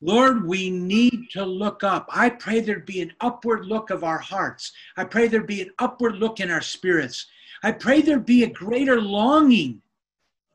Lord, 0.00 0.46
we 0.46 0.68
need 0.68 1.28
to 1.32 1.44
look 1.44 1.82
up. 1.82 2.06
I 2.10 2.28
pray 2.28 2.60
there'd 2.60 2.84
be 2.84 3.00
an 3.00 3.12
upward 3.20 3.64
look 3.66 3.90
of 3.90 4.04
our 4.04 4.18
hearts. 4.18 4.72
I 4.96 5.04
pray 5.04 5.28
there'd 5.28 5.46
be 5.46 5.62
an 5.62 5.70
upward 5.78 6.16
look 6.16 6.40
in 6.40 6.50
our 6.50 6.60
spirits. 6.60 7.26
I 7.62 7.72
pray 7.72 8.02
there'd 8.02 8.26
be 8.26 8.44
a 8.44 8.50
greater 8.50 9.00
longing 9.00 9.80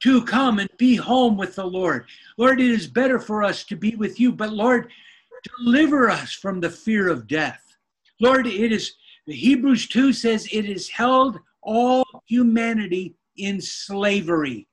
to 0.01 0.23
come 0.23 0.60
and 0.60 0.69
be 0.77 0.95
home 0.95 1.36
with 1.36 1.55
the 1.55 1.65
Lord. 1.65 2.05
Lord, 2.38 2.62
it 2.62 2.69
is 2.69 2.88
better 2.88 3.19
for 3.19 3.43
us 3.43 3.63
to 3.65 3.75
be 3.75 3.95
with 3.95 4.19
you, 4.19 4.32
but 4.32 4.53
Lord, 4.53 4.91
deliver 5.58 6.10
us 6.10 6.32
from 6.32 6.60
the 6.60 6.69
fear 6.69 7.10
of 7.10 7.27
death. 7.27 7.62
Lord, 8.19 8.45
it 8.45 8.71
is, 8.71 8.93
Hebrews 9.25 9.88
2 9.88 10.13
says, 10.13 10.47
it 10.51 10.65
is 10.65 10.88
held 10.88 11.39
all 11.62 12.05
humanity 12.27 13.15
in 13.38 13.60
slavery. 13.60 14.68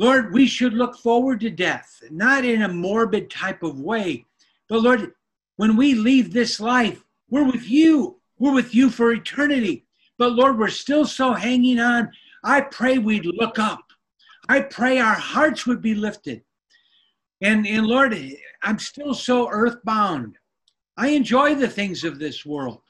Lord, 0.00 0.32
we 0.32 0.46
should 0.46 0.72
look 0.72 0.96
forward 0.96 1.40
to 1.40 1.50
death, 1.50 2.02
not 2.10 2.42
in 2.42 2.62
a 2.62 2.68
morbid 2.72 3.28
type 3.28 3.62
of 3.62 3.80
way, 3.80 4.24
but 4.66 4.80
Lord, 4.80 5.12
when 5.56 5.76
we 5.76 5.92
leave 5.92 6.32
this 6.32 6.58
life, 6.58 7.04
we're 7.28 7.44
with 7.44 7.68
you. 7.68 8.18
We're 8.38 8.54
with 8.54 8.74
you 8.74 8.88
for 8.88 9.12
eternity. 9.12 9.84
But 10.16 10.32
Lord, 10.32 10.58
we're 10.58 10.68
still 10.68 11.04
so 11.04 11.34
hanging 11.34 11.78
on. 11.78 12.10
I 12.42 12.62
pray 12.62 12.96
we'd 12.96 13.26
look 13.26 13.58
up. 13.58 13.92
I 14.48 14.60
pray 14.60 14.98
our 14.98 15.12
hearts 15.12 15.66
would 15.66 15.82
be 15.82 15.94
lifted. 15.94 16.44
And, 17.42 17.66
and 17.66 17.86
Lord, 17.86 18.18
I'm 18.62 18.78
still 18.78 19.12
so 19.12 19.50
earthbound. 19.50 20.38
I 20.96 21.08
enjoy 21.08 21.56
the 21.56 21.68
things 21.68 22.04
of 22.04 22.18
this 22.18 22.46
world, 22.46 22.80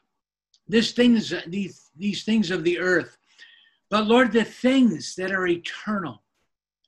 this 0.68 0.92
things, 0.92 1.34
these, 1.48 1.90
these 1.96 2.22
things 2.22 2.52
of 2.52 2.62
the 2.62 2.78
earth. 2.78 3.18
But 3.88 4.06
Lord, 4.06 4.30
the 4.30 4.44
things 4.44 5.16
that 5.16 5.32
are 5.32 5.48
eternal, 5.48 6.22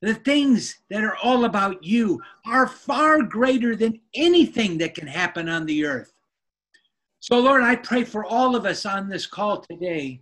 the 0.02 0.14
things 0.14 0.80
that 0.90 1.04
are 1.04 1.16
all 1.22 1.44
about 1.44 1.82
you 1.82 2.20
are 2.44 2.66
far 2.66 3.22
greater 3.22 3.76
than 3.76 4.00
anything 4.14 4.76
that 4.78 4.96
can 4.96 5.06
happen 5.06 5.48
on 5.48 5.64
the 5.64 5.86
earth. 5.86 6.12
So, 7.20 7.38
Lord, 7.38 7.62
I 7.62 7.76
pray 7.76 8.02
for 8.02 8.24
all 8.24 8.56
of 8.56 8.66
us 8.66 8.84
on 8.84 9.08
this 9.08 9.26
call 9.26 9.60
today, 9.60 10.20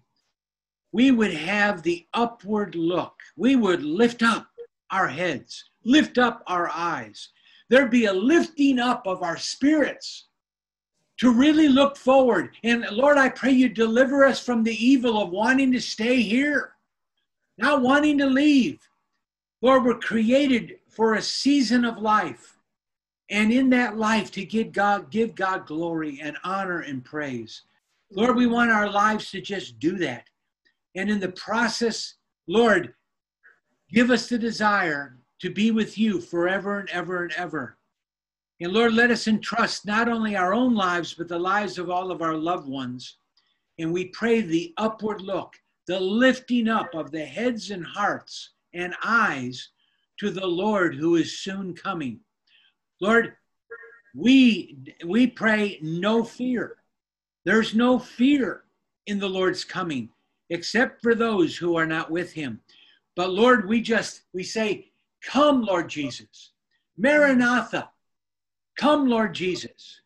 we 0.92 1.10
would 1.12 1.32
have 1.32 1.82
the 1.82 2.06
upward 2.12 2.74
look. 2.74 3.14
We 3.36 3.56
would 3.56 3.82
lift 3.82 4.22
up 4.22 4.48
our 4.90 5.08
heads, 5.08 5.64
lift 5.84 6.18
up 6.18 6.42
our 6.46 6.68
eyes. 6.68 7.30
There'd 7.70 7.90
be 7.90 8.04
a 8.04 8.12
lifting 8.12 8.78
up 8.78 9.06
of 9.06 9.22
our 9.22 9.38
spirits 9.38 10.26
to 11.20 11.30
really 11.30 11.68
look 11.68 11.96
forward. 11.96 12.50
And 12.64 12.84
Lord, 12.90 13.16
I 13.16 13.30
pray 13.30 13.52
you 13.52 13.70
deliver 13.70 14.24
us 14.24 14.44
from 14.44 14.62
the 14.62 14.84
evil 14.84 15.22
of 15.22 15.30
wanting 15.30 15.72
to 15.72 15.80
stay 15.80 16.20
here, 16.20 16.72
not 17.56 17.80
wanting 17.80 18.18
to 18.18 18.26
leave. 18.26 18.80
Lord, 19.62 19.85
we're 19.85 19.99
created 19.99 20.79
for 20.88 21.14
a 21.14 21.23
season 21.23 21.85
of 21.85 21.99
life. 21.99 22.57
And 23.31 23.53
in 23.53 23.70
that 23.70 23.96
life 23.96 24.33
to 24.33 24.44
give 24.44 24.73
God, 24.73 25.11
give 25.11 25.35
God 25.35 25.66
glory 25.66 26.18
and 26.23 26.37
honor 26.42 26.81
and 26.81 27.05
praise. 27.05 27.62
Lord, 28.11 28.37
we 28.37 28.46
want 28.46 28.73
our 28.73 28.90
lives 28.90 29.31
to 29.31 29.40
just 29.40 29.79
do 29.79 29.96
that. 29.99 30.25
And 30.96 31.09
in 31.09 31.20
the 31.20 31.31
process, 31.33 32.14
Lord, 32.49 32.94
give 33.92 34.11
us 34.11 34.29
the 34.29 34.38
desire 34.38 35.18
to 35.40 35.51
be 35.51 35.70
with 35.70 35.96
you 35.96 36.20
forever 36.20 36.81
and 36.81 36.88
ever 36.90 37.23
and 37.23 37.33
ever. 37.33 37.77
And 38.61 38.73
Lord, 38.73 38.94
let 38.94 39.11
us 39.11 39.29
entrust 39.29 39.87
not 39.87 40.09
only 40.09 40.37
our 40.37 40.53
own 40.53 40.75
lives, 40.75 41.14
but 41.14 41.29
the 41.29 41.38
lives 41.38 41.79
of 41.79 41.88
all 41.88 42.11
of 42.11 42.23
our 42.23 42.35
loved 42.35 42.68
ones. 42.68 43.16
And 43.79 43.92
we 43.92 44.07
pray 44.07 44.40
the 44.40 44.75
upward 44.77 45.20
look, 45.20 45.55
the 45.87 46.01
lifting 46.01 46.68
up 46.68 46.94
of 46.94 47.11
the 47.11 47.25
heads 47.25 47.70
and 47.70 47.87
hearts 47.87 48.51
and 48.74 48.94
eyes 49.04 49.70
to 50.18 50.30
the 50.30 50.46
Lord 50.46 50.94
who 50.94 51.16
is 51.16 51.40
soon 51.40 51.74
coming. 51.74 52.20
Lord, 53.00 53.35
we, 54.14 54.78
we 55.06 55.26
pray 55.26 55.78
no 55.83 56.24
fear. 56.24 56.76
There's 57.44 57.74
no 57.74 57.98
fear 57.98 58.64
in 59.06 59.18
the 59.18 59.28
Lord's 59.28 59.64
coming, 59.64 60.11
except 60.50 61.02
for 61.02 61.14
those 61.14 61.56
who 61.56 61.76
are 61.76 61.87
not 61.87 62.11
with 62.11 62.33
him. 62.33 62.61
But 63.16 63.33
Lord, 63.33 63.68
we 63.68 63.80
just, 63.80 64.22
we 64.33 64.42
say, 64.42 64.90
come, 65.22 65.62
Lord 65.62 65.88
Jesus. 65.88 66.52
Maranatha, 66.98 67.90
come, 68.76 69.09
Lord 69.09 69.35
Jesus. 69.35 70.00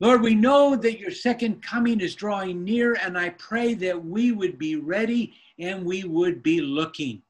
Lord, 0.00 0.22
we 0.22 0.34
know 0.34 0.76
that 0.76 0.98
your 0.98 1.10
second 1.10 1.62
coming 1.62 2.00
is 2.00 2.14
drawing 2.14 2.64
near, 2.64 2.94
and 2.94 3.16
I 3.16 3.30
pray 3.30 3.74
that 3.74 4.04
we 4.04 4.32
would 4.32 4.58
be 4.58 4.76
ready 4.76 5.34
and 5.58 5.84
we 5.84 6.04
would 6.04 6.42
be 6.42 6.60
looking. 6.60 7.22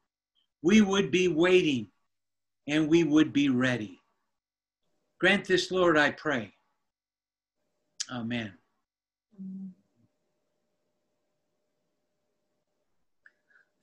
We 0.65 0.81
would 0.81 1.11
be 1.11 1.29
waiting 1.29 1.89
and 2.67 2.89
we 2.89 3.05
would 3.05 3.35
be 3.35 3.51
ready. 3.51 4.01
Grant 5.21 5.45
this, 5.45 5.71
Lord, 5.71 5.99
I 5.99 6.11
pray. 6.11 6.55
Amen. 8.11 8.55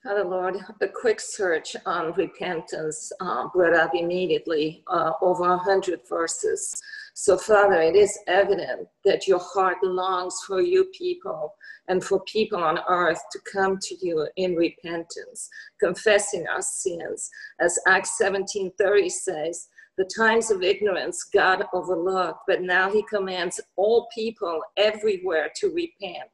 Father 0.02 0.24
Lord, 0.24 0.56
a 0.80 0.88
quick 0.88 1.20
search 1.20 1.76
on 1.86 2.14
repentance 2.14 3.12
uh, 3.20 3.46
brought 3.54 3.74
up 3.74 3.92
immediately 3.94 4.82
uh, 4.88 5.12
over 5.22 5.44
a 5.44 5.58
hundred 5.58 6.00
verses. 6.08 6.74
So, 7.14 7.36
Father, 7.36 7.80
it 7.80 7.94
is 7.94 8.18
evident 8.26 8.88
that 9.04 9.28
your 9.28 9.38
heart 9.38 9.76
longs 9.82 10.34
for 10.46 10.62
you 10.62 10.86
people 10.96 11.54
and 11.88 12.02
for 12.02 12.20
people 12.24 12.62
on 12.62 12.80
earth 12.88 13.20
to 13.32 13.40
come 13.52 13.78
to 13.82 13.96
you 14.00 14.26
in 14.36 14.56
repentance, 14.56 15.48
confessing 15.78 16.46
our 16.46 16.62
sins. 16.62 17.28
As 17.60 17.78
Acts 17.86 18.18
17:30 18.18 19.10
says, 19.10 19.68
the 19.98 20.10
times 20.16 20.50
of 20.50 20.62
ignorance 20.62 21.24
God 21.24 21.66
overlooked, 21.74 22.40
but 22.46 22.62
now 22.62 22.90
he 22.90 23.02
commands 23.02 23.60
all 23.76 24.08
people 24.14 24.62
everywhere 24.78 25.50
to 25.56 25.68
repent. 25.68 26.30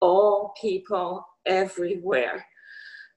All 0.00 0.54
people 0.60 1.24
everywhere. 1.44 2.44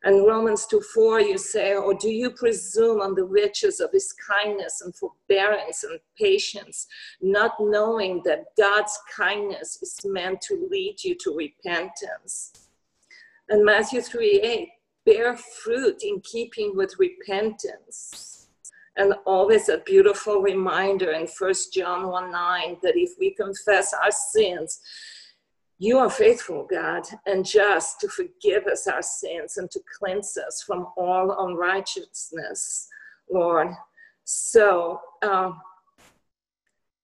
And 0.05 0.27
Romans 0.27 0.67
2 0.67 0.81
4, 0.93 1.19
you 1.21 1.37
say, 1.39 1.73
Or 1.73 1.95
do 1.95 2.09
you 2.09 2.29
presume 2.29 3.01
on 3.01 3.15
the 3.15 3.23
riches 3.23 3.79
of 3.79 3.91
his 3.91 4.13
kindness 4.13 4.81
and 4.81 4.95
forbearance 4.95 5.83
and 5.83 5.99
patience, 6.15 6.85
not 7.21 7.53
knowing 7.59 8.21
that 8.23 8.45
God's 8.55 8.97
kindness 9.17 9.79
is 9.81 9.99
meant 10.05 10.41
to 10.41 10.67
lead 10.69 11.03
you 11.03 11.15
to 11.21 11.35
repentance? 11.35 12.53
And 13.49 13.65
Matthew 13.65 13.99
3 13.99 14.41
8, 14.41 14.69
bear 15.07 15.35
fruit 15.35 16.03
in 16.03 16.21
keeping 16.21 16.75
with 16.75 16.99
repentance 16.99 18.47
and 18.97 19.15
always 19.25 19.69
a 19.69 19.79
beautiful 19.79 20.41
reminder 20.41 21.11
in 21.11 21.27
First 21.27 21.73
John 21.73 22.07
1 22.07 22.31
9 22.31 22.77
that 22.83 22.95
if 22.95 23.11
we 23.19 23.33
confess 23.33 23.91
our 23.91 24.11
sins, 24.11 24.79
you 25.77 25.97
are 25.97 26.09
faithful, 26.09 26.67
God, 26.69 27.03
and 27.25 27.45
just 27.45 27.99
to 27.99 28.07
forgive 28.07 28.65
us 28.65 28.87
our 28.87 29.01
sins 29.01 29.57
and 29.57 29.69
to 29.71 29.81
cleanse 29.97 30.37
us 30.37 30.63
from 30.65 30.87
all 30.97 31.45
unrighteousness, 31.47 32.87
Lord. 33.29 33.69
So, 34.23 35.01
uh, 35.21 35.51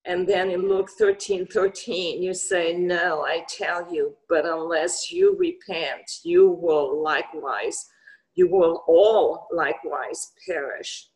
and 0.06 0.28
then 0.28 0.50
in 0.50 0.68
Luke 0.68 0.90
13 0.98 1.46
13, 1.48 2.24
you 2.24 2.34
say, 2.34 2.74
No, 2.74 3.22
I 3.22 3.46
tell 3.48 3.94
you, 3.94 4.16
but 4.30 4.46
unless 4.46 5.12
you 5.12 5.36
repent, 5.38 6.10
you 6.24 6.50
will 6.50 7.04
likewise, 7.04 7.88
you 8.36 8.50
will 8.50 8.84
all 8.88 9.48
likewise 9.52 10.32
perish. 10.48 11.10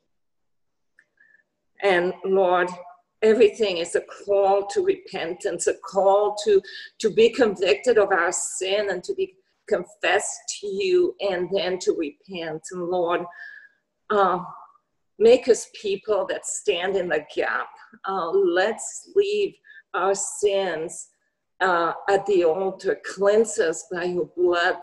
And 1.81 2.13
Lord, 2.25 2.69
everything 3.25 3.77
is 3.77 3.95
a 3.95 4.01
call 4.01 4.67
to 4.67 4.83
repentance, 4.83 5.67
a 5.67 5.73
call 5.73 6.35
to, 6.45 6.61
to 6.99 7.09
be 7.09 7.29
convicted 7.29 7.97
of 7.97 8.11
our 8.11 8.31
sin 8.31 8.89
and 8.91 9.03
to 9.03 9.13
be 9.15 9.35
confessed 9.67 10.39
to 10.59 10.67
you 10.67 11.15
and 11.19 11.49
then 11.51 11.79
to 11.79 11.91
repent. 11.93 12.61
And 12.71 12.83
Lord, 12.83 13.21
uh, 14.09 14.39
make 15.17 15.47
us 15.47 15.67
people 15.81 16.25
that 16.29 16.45
stand 16.45 16.95
in 16.95 17.09
the 17.09 17.25
gap. 17.35 17.67
Uh, 18.07 18.29
let's 18.29 19.09
leave 19.15 19.55
our 19.93 20.13
sins 20.13 21.07
uh, 21.61 21.93
at 22.09 22.25
the 22.25 22.43
altar. 22.43 22.99
Cleanse 23.05 23.57
us 23.59 23.85
by 23.91 24.03
your 24.03 24.29
blood, 24.38 24.75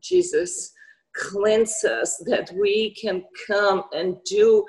Jesus. 0.00 0.72
Cleanse 1.16 1.82
us 1.84 2.22
that 2.26 2.52
we 2.60 2.94
can 2.94 3.24
come 3.46 3.84
and 3.92 4.16
do 4.24 4.64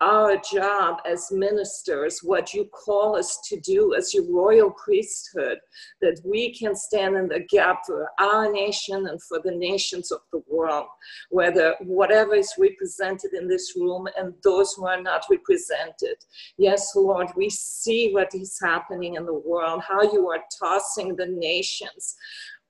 our 0.00 0.36
job 0.52 0.98
as 1.08 1.30
ministers, 1.30 2.20
what 2.22 2.52
you 2.52 2.66
call 2.66 3.16
us 3.16 3.38
to 3.48 3.58
do 3.60 3.94
as 3.94 4.12
your 4.12 4.24
royal 4.30 4.70
priesthood, 4.72 5.58
that 6.00 6.20
we 6.24 6.52
can 6.54 6.74
stand 6.74 7.16
in 7.16 7.28
the 7.28 7.40
gap 7.48 7.82
for 7.86 8.10
our 8.18 8.50
nation 8.52 9.06
and 9.06 9.22
for 9.22 9.40
the 9.42 9.52
nations 9.52 10.10
of 10.10 10.20
the 10.32 10.42
world, 10.48 10.86
whether 11.30 11.74
whatever 11.80 12.34
is 12.34 12.52
represented 12.58 13.32
in 13.32 13.48
this 13.48 13.74
room 13.76 14.08
and 14.18 14.34
those 14.42 14.72
who 14.74 14.86
are 14.86 15.00
not 15.00 15.24
represented. 15.30 16.16
Yes, 16.58 16.92
Lord, 16.96 17.28
we 17.36 17.48
see 17.48 18.12
what 18.12 18.34
is 18.34 18.58
happening 18.62 19.14
in 19.14 19.24
the 19.24 19.34
world, 19.34 19.82
how 19.86 20.02
you 20.02 20.28
are 20.28 20.42
tossing 20.58 21.14
the 21.16 21.26
nations. 21.26 22.16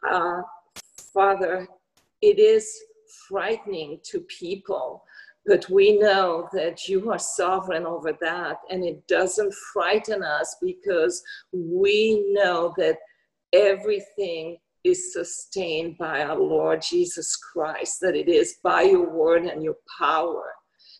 Uh, 0.08 0.42
Father, 1.12 1.66
it 2.20 2.38
is 2.38 2.70
frightening 3.28 3.98
to 4.04 4.20
people 4.20 5.04
but 5.46 5.68
we 5.68 5.98
know 5.98 6.48
that 6.52 6.88
you 6.88 7.10
are 7.10 7.18
sovereign 7.18 7.86
over 7.86 8.12
that, 8.20 8.58
and 8.70 8.84
it 8.84 9.06
doesn't 9.06 9.54
frighten 9.72 10.22
us 10.22 10.56
because 10.62 11.22
we 11.52 12.24
know 12.32 12.72
that 12.76 12.98
everything 13.52 14.56
is 14.84 15.12
sustained 15.12 15.96
by 15.98 16.22
our 16.22 16.38
Lord 16.38 16.82
Jesus 16.82 17.36
Christ, 17.36 18.00
that 18.00 18.14
it 18.14 18.28
is 18.28 18.56
by 18.62 18.82
your 18.82 19.10
word 19.10 19.44
and 19.44 19.62
your 19.62 19.76
power. 19.98 20.52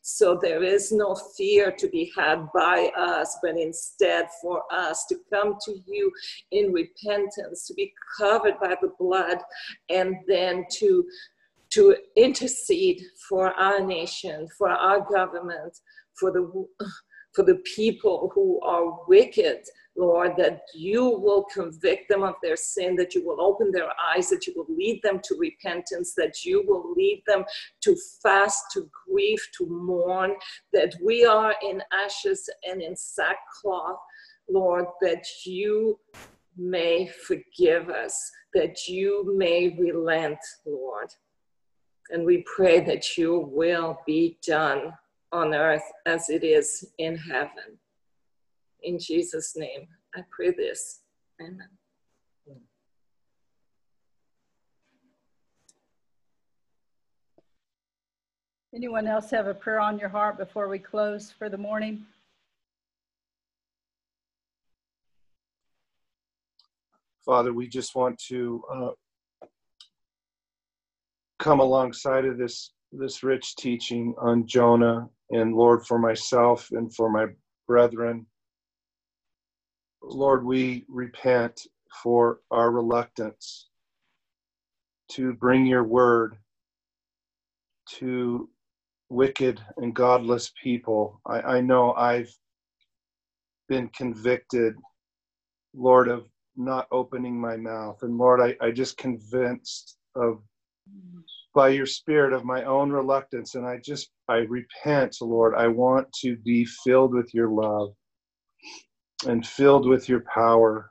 So 0.07 0.39
there 0.41 0.63
is 0.63 0.93
no 0.93 1.15
fear 1.37 1.73
to 1.73 1.89
be 1.89 2.13
had 2.15 2.47
by 2.55 2.91
us, 2.95 3.39
but 3.43 3.59
instead 3.59 4.29
for 4.43 4.63
us 4.71 5.07
to 5.07 5.17
come 5.33 5.57
to 5.65 5.75
you 5.87 6.13
in 6.51 6.73
repentance, 6.73 7.67
to 7.67 7.75
be 7.75 7.91
covered 8.19 8.61
by 8.61 8.77
the 8.83 8.93
blood, 8.99 9.39
and 9.89 10.17
then 10.29 10.67
to 10.73 11.07
to 11.75 11.97
intercede 12.17 13.03
for 13.29 13.53
our 13.55 13.81
nation, 13.81 14.49
for 14.57 14.69
our 14.71 15.01
government, 15.01 15.77
for 16.19 16.31
the, 16.31 16.67
for 17.35 17.45
the 17.45 17.61
people 17.77 18.31
who 18.35 18.61
are 18.63 18.99
wicked, 19.09 19.59
Lord, 19.97 20.33
that 20.39 20.63
you 20.75 21.05
will 21.05 21.45
convict 21.45 22.09
them 22.09 22.23
of 22.23 22.35
their 22.43 22.57
sin, 22.57 22.97
that 22.97 23.15
you 23.15 23.25
will 23.25 23.41
open 23.41 23.71
their 23.71 23.91
eyes, 24.13 24.29
that 24.31 24.47
you 24.47 24.53
will 24.57 24.67
lead 24.69 25.01
them 25.03 25.21
to 25.25 25.37
repentance, 25.39 26.15
that 26.17 26.45
you 26.45 26.65
will 26.67 26.93
lead 26.95 27.23
them 27.27 27.45
to 27.83 27.97
fast, 28.23 28.65
to 28.73 28.89
grief, 29.09 29.41
to 29.59 29.67
mourn, 29.67 30.35
that 30.73 30.95
we 31.05 31.25
are 31.25 31.55
in 31.63 31.83
ashes 31.93 32.49
and 32.65 32.83
in 32.83 32.97
sackcloth, 32.97 33.99
Lord, 34.49 34.87
that 35.01 35.25
you 35.45 35.99
may 36.57 37.09
forgive 37.27 37.89
us, 37.89 38.31
that 38.53 38.87
you 38.87 39.35
may 39.37 39.77
relent, 39.79 40.39
Lord. 40.67 41.09
And 42.11 42.25
we 42.25 42.45
pray 42.55 42.81
that 42.81 43.17
your 43.17 43.45
will 43.45 43.99
be 44.07 44.39
done 44.47 44.93
on 45.33 45.55
earth 45.55 45.85
as 46.07 46.29
it 46.29 46.45
is 46.45 46.93
in 46.99 47.17
heaven. 47.17 47.79
In 48.83 48.99
Jesus' 48.99 49.57
name, 49.57 49.89
I 50.15 50.21
pray 50.31 50.51
this. 50.53 51.01
Amen. 51.41 51.69
Anyone 58.75 59.07
else 59.07 59.31
have 59.31 59.47
a 59.47 59.55
prayer 59.55 59.79
on 59.79 60.01
your 60.01 60.09
heart 60.09 60.37
before 60.37 60.69
we 60.69 60.81
close 60.81 61.31
for 61.31 61.49
the 61.49 61.57
morning? 61.57 62.05
Father, 67.25 67.53
we 67.53 67.69
just 67.69 67.95
want 67.95 68.19
to 68.29 68.63
uh, 68.73 68.91
come 71.39 71.61
alongside 71.61 72.25
of 72.25 72.39
this 72.39 72.71
this 72.93 73.23
rich 73.23 73.57
teaching 73.57 74.15
on 74.19 74.47
Jonah 74.47 75.09
and 75.31 75.55
Lord 75.55 75.85
for 75.85 75.99
myself 75.99 76.69
and 76.71 76.95
for 76.95 77.11
my 77.11 77.27
brethren. 77.67 78.27
Lord, 80.01 80.45
we 80.45 80.85
repent 80.89 81.67
for 82.03 82.41
our 82.51 82.71
reluctance 82.71 83.69
to 85.13 85.33
bring 85.33 85.67
your 85.67 85.83
word 85.83 86.37
to 87.99 88.49
wicked 89.09 89.61
and 89.77 89.95
godless 89.95 90.53
people. 90.63 91.21
I, 91.27 91.41
I 91.41 91.61
know 91.61 91.95
I've 91.95 92.33
been 93.69 93.89
convicted, 93.89 94.75
Lord, 95.75 96.09
of 96.09 96.29
not 96.57 96.87
opening 96.93 97.41
my 97.41 97.57
mouth. 97.57 97.99
And 98.03 98.17
Lord, 98.19 98.41
I, 98.41 98.57
I 98.65 98.71
just 98.71 98.97
convinced 98.97 99.97
of 100.15 100.43
by 101.55 101.69
your 101.69 101.87
spirit 101.87 102.33
of 102.33 102.45
my 102.45 102.65
own 102.65 102.91
reluctance. 102.91 103.55
And 103.55 103.67
I 103.67 103.79
just 103.79 104.11
I 104.29 104.39
repent, 104.39 105.17
Lord. 105.21 105.55
I 105.55 105.69
want 105.69 106.13
to 106.21 106.37
be 106.37 106.65
filled 106.65 107.15
with 107.15 107.33
your 107.33 107.49
love 107.49 107.95
and 109.27 109.47
filled 109.47 109.87
with 109.87 110.09
your 110.09 110.25
power, 110.33 110.91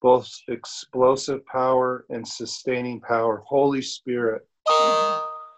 both 0.00 0.30
explosive 0.48 1.44
power 1.46 2.06
and 2.08 2.26
sustaining 2.26 3.00
power. 3.00 3.42
Holy 3.46 3.82
Spirit, 3.82 4.46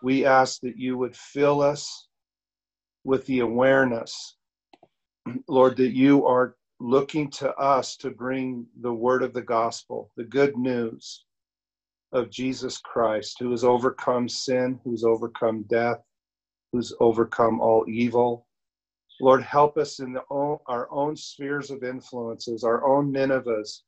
we 0.02 0.24
ask 0.24 0.61
that 0.62 0.78
you 0.78 0.96
would 0.96 1.14
fill 1.14 1.61
us 1.61 2.09
with 3.04 3.26
the 3.26 3.40
awareness, 3.40 4.37
Lord, 5.46 5.76
that 5.76 5.92
you 5.92 6.26
are 6.26 6.56
looking 6.80 7.30
to 7.30 7.54
us 7.54 7.96
to 7.98 8.11
bring 8.11 8.66
the 8.80 8.92
word 8.92 9.22
of 9.22 9.32
the 9.32 9.42
gospel, 9.42 10.11
the 10.16 10.24
good 10.24 10.56
news 10.56 11.25
of 12.16 12.31
Jesus 12.31 12.79
Christ, 12.79 13.37
who 13.38 13.50
has 13.50 13.62
overcome 13.62 14.29
sin, 14.29 14.81
who's 14.83 15.05
overcome 15.05 15.64
death, 15.68 16.02
who's 16.72 16.94
overcome 16.98 17.61
all 17.61 17.85
evil. 17.87 18.46
Lord, 19.20 19.42
help 19.42 19.76
us 19.76 20.00
in 20.00 20.16
our 20.31 20.88
own 20.90 21.14
spheres 21.16 21.70
of 21.70 21.85
influences, 21.85 22.64
our 22.64 22.87
own 22.87 23.12
Ninevehs, 23.12 23.83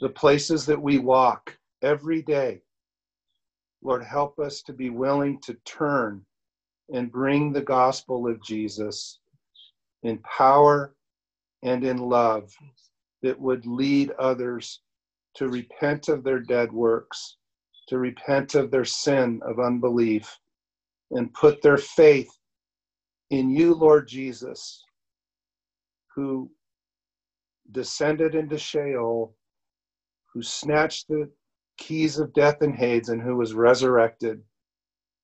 the 0.00 0.08
places 0.08 0.66
that 0.66 0.80
we 0.80 0.98
walk 0.98 1.56
every 1.82 2.22
day. 2.22 2.60
Lord, 3.82 4.02
help 4.02 4.40
us 4.40 4.62
to 4.62 4.72
be 4.72 4.90
willing 4.90 5.40
to 5.42 5.54
turn 5.64 6.24
and 6.92 7.12
bring 7.12 7.52
the 7.52 7.62
gospel 7.62 8.26
of 8.28 8.42
Jesus 8.42 9.20
in 10.02 10.18
power 10.18 10.94
and 11.62 11.84
in 11.84 11.98
love 11.98 12.52
that 13.22 13.38
would 13.40 13.66
lead 13.66 14.10
others 14.18 14.80
to 15.38 15.48
repent 15.48 16.08
of 16.08 16.24
their 16.24 16.40
dead 16.40 16.72
works, 16.72 17.36
to 17.86 17.98
repent 17.98 18.56
of 18.56 18.72
their 18.72 18.84
sin 18.84 19.40
of 19.44 19.60
unbelief, 19.60 20.36
and 21.12 21.32
put 21.32 21.62
their 21.62 21.78
faith 21.78 22.28
in 23.30 23.48
you, 23.48 23.72
Lord 23.72 24.08
Jesus, 24.08 24.84
who 26.14 26.50
descended 27.70 28.34
into 28.34 28.58
Sheol, 28.58 29.36
who 30.34 30.42
snatched 30.42 31.06
the 31.06 31.30
keys 31.76 32.18
of 32.18 32.32
death 32.32 32.60
and 32.60 32.74
Hades, 32.74 33.08
and 33.08 33.22
who 33.22 33.36
was 33.36 33.54
resurrected 33.54 34.42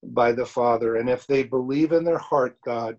by 0.05 0.31
the 0.31 0.47
Father. 0.47 0.97
And 0.97 1.11
if 1.11 1.27
they 1.27 1.43
believe 1.43 1.91
in 1.91 2.05
their 2.05 2.19
heart, 2.19 2.57
God, 2.65 2.97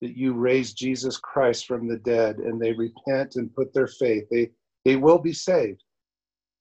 that 0.00 0.16
you 0.16 0.32
raised 0.34 0.76
Jesus 0.76 1.16
Christ 1.16 1.66
from 1.66 1.88
the 1.88 1.98
dead 1.98 2.36
and 2.36 2.60
they 2.60 2.72
repent 2.72 3.34
and 3.34 3.54
put 3.54 3.74
their 3.74 3.88
faith, 3.88 4.24
they, 4.30 4.50
they 4.84 4.94
will 4.94 5.18
be 5.18 5.32
saved. 5.32 5.82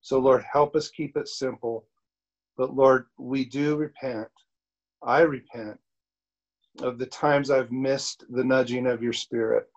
So, 0.05 0.19
Lord, 0.19 0.43
help 0.43 0.75
us 0.75 0.89
keep 0.89 1.17
it 1.17 1.27
simple. 1.27 1.87
But, 2.57 2.75
Lord, 2.75 3.07
we 3.17 3.43
do 3.43 3.75
repent. 3.75 4.27
I 5.01 5.21
repent 5.21 5.79
of 6.83 6.99
the 6.99 7.07
times 7.07 7.49
I've 7.49 7.71
missed 7.71 8.23
the 8.29 8.43
nudging 8.43 8.85
of 8.85 9.01
your 9.01 9.13
spirit. 9.13 9.67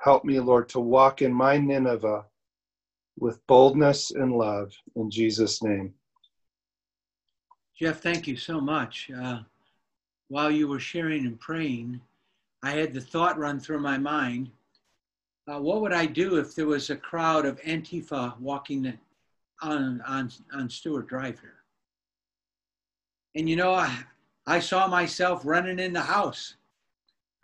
Help 0.00 0.26
me, 0.26 0.38
Lord, 0.38 0.68
to 0.68 0.80
walk 0.80 1.22
in 1.22 1.32
my 1.32 1.56
Nineveh 1.56 2.26
with 3.18 3.40
boldness 3.46 4.10
and 4.10 4.34
love 4.34 4.74
in 4.96 5.10
Jesus' 5.10 5.62
name. 5.62 5.94
Jeff, 7.74 8.02
thank 8.02 8.26
you 8.26 8.36
so 8.36 8.60
much. 8.60 9.10
Uh, 9.18 9.38
while 10.28 10.50
you 10.50 10.68
were 10.68 10.78
sharing 10.78 11.24
and 11.24 11.40
praying, 11.40 12.02
I 12.62 12.72
had 12.72 12.92
the 12.92 13.00
thought 13.00 13.38
run 13.38 13.60
through 13.60 13.80
my 13.80 13.96
mind 13.96 14.50
uh, 15.48 15.60
what 15.60 15.80
would 15.80 15.92
I 15.92 16.06
do 16.06 16.36
if 16.38 16.54
there 16.54 16.66
was 16.66 16.90
a 16.90 16.96
crowd 16.96 17.46
of 17.46 17.60
Antifa 17.62 18.38
walking 18.40 18.82
the, 18.82 18.94
on, 19.62 20.00
on, 20.06 20.30
on 20.52 20.68
Stewart 20.68 21.08
Drive 21.08 21.40
here. 21.40 21.56
And 23.34 23.48
you 23.48 23.56
know, 23.56 23.74
I, 23.74 23.94
I 24.46 24.60
saw 24.60 24.86
myself 24.86 25.42
running 25.44 25.78
in 25.78 25.92
the 25.92 26.00
house. 26.00 26.54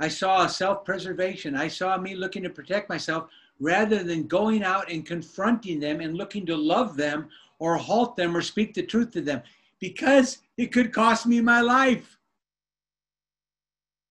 I 0.01 0.09
saw 0.09 0.47
self 0.47 0.85
preservation. 0.85 1.55
I 1.55 1.69
saw 1.69 1.97
me 1.97 2.15
looking 2.15 2.43
to 2.43 2.51
protect 2.51 2.89
myself 2.89 3.29
rather 3.61 4.03
than 4.03 4.27
going 4.27 4.65
out 4.65 4.91
and 4.91 5.07
confronting 5.07 5.79
them 5.79 6.01
and 6.01 6.17
looking 6.17 6.47
to 6.47 6.57
love 6.57 6.97
them 6.97 7.29
or 7.59 7.77
halt 7.77 8.17
them 8.17 8.37
or 8.37 8.43
speak 8.43 8.75
the 8.75 8.83
truth 8.83 9.13
to 9.13 9.21
them 9.21 9.43
because 9.79 10.39
it 10.57 10.73
could 10.73 10.93
cost 10.93 11.27
me 11.27 11.41
my 11.41 11.61
life. 11.61 12.19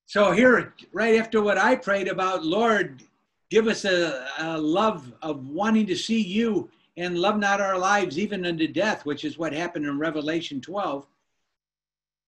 So, 0.06 0.32
here, 0.32 0.74
right 0.94 1.18
after 1.18 1.42
what 1.42 1.58
I 1.58 1.76
prayed 1.76 2.08
about, 2.08 2.46
Lord, 2.46 3.02
give 3.50 3.68
us 3.68 3.86
a, 3.86 4.28
a 4.40 4.58
love 4.58 5.14
of 5.22 5.48
wanting 5.48 5.88
to 5.88 5.96
see 5.96 6.22
you 6.22 6.70
and 7.02 7.18
love 7.18 7.40
not 7.40 7.60
our 7.60 7.80
lives 7.80 8.20
even 8.20 8.46
unto 8.46 8.68
death, 8.68 9.06
which 9.06 9.26
is 9.26 9.36
what 9.36 9.54
happened 9.54 9.88
in 9.88 9.98
Revelation 9.98 10.62
12. 10.62 11.08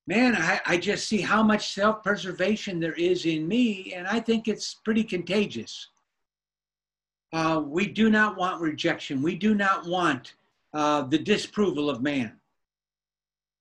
Man, 0.08 0.36
I, 0.36 0.60
I 0.66 0.78
just 0.78 1.08
see 1.08 1.22
how 1.22 1.44
much 1.44 1.74
self 1.74 2.02
preservation 2.02 2.80
there 2.80 2.94
is 2.94 3.28
in 3.28 3.48
me, 3.48 3.94
and 3.96 4.08
I 4.08 4.20
think 4.20 4.48
it's 4.48 4.74
pretty 4.74 5.04
contagious. 5.04 5.90
Uh, 7.32 7.62
we 7.64 7.86
do 7.86 8.10
not 8.10 8.36
want 8.36 8.62
rejection. 8.62 9.22
We 9.22 9.36
do 9.36 9.54
not 9.54 9.86
want 9.86 10.34
uh, 10.74 11.04
the 11.04 11.20
disapproval 11.20 11.90
of 11.90 12.02
man. 12.02 12.34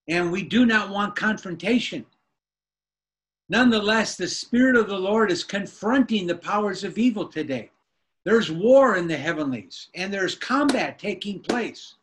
And 0.09 0.33
we 0.33 0.43
do 0.43 0.65
not 0.65 0.89
want 0.89 1.15
confrontation. 1.15 2.07
Nonetheless, 3.51 4.17
the 4.17 4.29
Spirit 4.29 4.77
of 4.77 4.89
the 4.89 4.99
Lord 4.99 5.31
is 5.31 5.45
confronting 5.45 6.27
the 6.27 6.37
powers 6.37 6.85
of 6.85 6.97
evil 6.97 7.29
today. 7.29 7.71
There's 8.25 8.51
war 8.51 8.97
in 8.97 9.09
the 9.09 9.17
heavenlies 9.17 9.89
and 9.95 10.13
there's 10.13 10.35
combat 10.35 10.99
taking 10.99 11.41
place. 11.41 11.95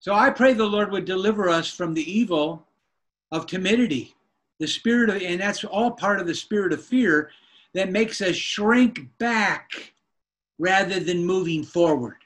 So 0.00 0.14
I 0.14 0.30
pray 0.30 0.52
the 0.52 0.64
Lord 0.64 0.92
would 0.92 1.04
deliver 1.04 1.48
us 1.48 1.68
from 1.68 1.92
the 1.92 2.10
evil 2.10 2.64
of 3.32 3.46
timidity, 3.46 4.14
the 4.60 4.68
spirit 4.68 5.10
of, 5.10 5.20
and 5.20 5.40
that's 5.40 5.64
all 5.64 5.90
part 5.90 6.20
of 6.20 6.26
the 6.26 6.34
spirit 6.34 6.72
of 6.72 6.84
fear 6.84 7.30
that 7.74 7.90
makes 7.90 8.20
us 8.22 8.36
shrink 8.36 9.06
back 9.18 9.92
rather 10.58 11.00
than 11.00 11.26
moving 11.26 11.64
forward. 11.64 12.16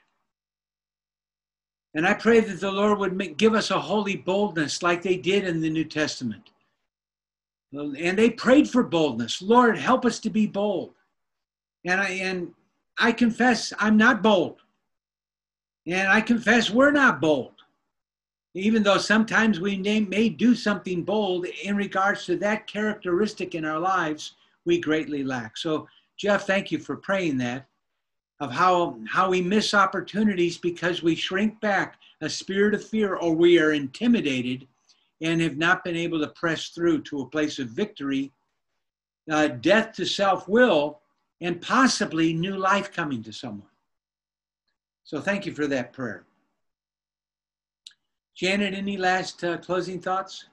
And 1.95 2.07
I 2.07 2.13
pray 2.13 2.39
that 2.39 2.59
the 2.59 2.71
Lord 2.71 2.97
would 2.99 3.13
make, 3.13 3.37
give 3.37 3.53
us 3.53 3.69
a 3.69 3.79
holy 3.79 4.15
boldness 4.15 4.81
like 4.81 5.01
they 5.01 5.17
did 5.17 5.43
in 5.43 5.61
the 5.61 5.69
New 5.69 5.83
Testament. 5.83 6.49
And 7.71 8.17
they 8.17 8.29
prayed 8.29 8.69
for 8.69 8.83
boldness. 8.83 9.41
Lord, 9.41 9.77
help 9.77 10.05
us 10.05 10.19
to 10.21 10.29
be 10.29 10.47
bold. 10.47 10.93
And 11.85 11.99
I, 11.99 12.09
and 12.09 12.53
I 12.97 13.11
confess 13.11 13.73
I'm 13.79 13.97
not 13.97 14.21
bold. 14.21 14.61
And 15.85 16.07
I 16.07 16.21
confess 16.21 16.69
we're 16.69 16.91
not 16.91 17.19
bold. 17.19 17.53
Even 18.55 18.83
though 18.83 18.99
sometimes 18.99 19.59
we 19.59 19.77
may 19.77 20.29
do 20.29 20.53
something 20.53 21.03
bold 21.03 21.45
in 21.63 21.75
regards 21.75 22.25
to 22.25 22.37
that 22.37 22.67
characteristic 22.67 23.55
in 23.55 23.65
our 23.65 23.79
lives, 23.79 24.35
we 24.65 24.79
greatly 24.79 25.23
lack. 25.23 25.57
So, 25.57 25.87
Jeff, 26.17 26.45
thank 26.45 26.71
you 26.71 26.77
for 26.77 26.95
praying 26.95 27.39
that 27.39 27.65
of 28.39 28.51
how, 28.51 28.97
how 29.09 29.29
we 29.29 29.41
miss 29.41 29.73
opportunities 29.73 30.57
because 30.57 31.01
we 31.01 31.15
shrink 31.15 31.59
back 31.61 31.97
a 32.21 32.29
spirit 32.29 32.73
of 32.73 32.85
fear 32.85 33.15
or 33.15 33.33
we 33.33 33.59
are 33.59 33.73
intimidated 33.73 34.67
and 35.21 35.41
have 35.41 35.57
not 35.57 35.83
been 35.83 35.95
able 35.95 36.19
to 36.19 36.27
press 36.27 36.69
through 36.69 37.01
to 37.03 37.21
a 37.21 37.29
place 37.29 37.57
of 37.57 37.69
victory. 37.69 38.31
Uh, 39.31 39.47
death 39.47 39.93
to 39.93 40.05
self 40.05 40.47
will 40.47 40.99
and 41.43 41.61
possibly 41.61 42.33
new 42.33 42.55
life 42.55 42.91
coming 42.91 43.21
to 43.21 43.33
someone. 43.33 43.67
So 45.03 45.19
thank 45.19 45.45
you 45.45 45.53
for 45.53 45.67
that 45.67 45.91
prayer. 45.91 46.23
Janet, 48.33 48.73
any 48.73 48.95
last 48.95 49.43
uh, 49.43 49.57
closing 49.57 49.99
thoughts? 49.99 50.45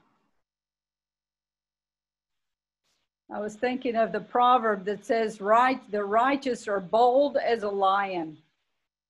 I 3.32 3.38
was 3.38 3.54
thinking 3.54 3.94
of 3.94 4.10
the 4.10 4.20
proverb 4.20 4.84
that 4.86 5.06
says, 5.06 5.40
right, 5.40 5.80
the 5.92 6.04
righteous 6.04 6.66
are 6.66 6.80
bold 6.80 7.36
as 7.36 7.62
a 7.62 7.68
lion. 7.68 8.36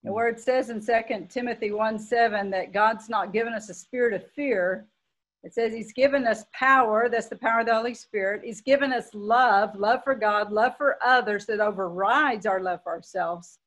And 0.05 0.13
where 0.13 0.29
it 0.29 0.39
says 0.39 0.69
in 0.69 0.85
2 0.85 1.27
Timothy 1.31 1.73
1 1.73 1.99
7 1.99 2.51
that 2.51 2.75
God's 2.75 3.09
not 3.09 3.33
given 3.33 3.55
us 3.55 3.71
a 3.71 3.75
spirit 3.75 4.13
of 4.13 4.31
fear, 4.33 4.87
it 5.43 5.55
says 5.55 5.73
he's 5.73 5.93
given 5.93 6.27
us 6.27 6.45
power. 6.53 7.09
That's 7.09 7.29
the 7.29 7.37
power 7.37 7.61
of 7.61 7.67
the 7.67 7.75
Holy 7.75 7.95
Spirit. 7.95 8.43
He's 8.45 8.61
given 8.61 8.93
us 8.93 9.09
love, 9.15 9.75
love 9.75 10.05
for 10.05 10.15
God, 10.15 10.53
love 10.53 10.77
for 10.77 10.99
others 11.05 11.47
that 11.47 11.61
overrides 11.61 12.45
our 12.45 12.61
love 12.61 12.83
for 12.83 12.93
ourselves. 12.93 13.59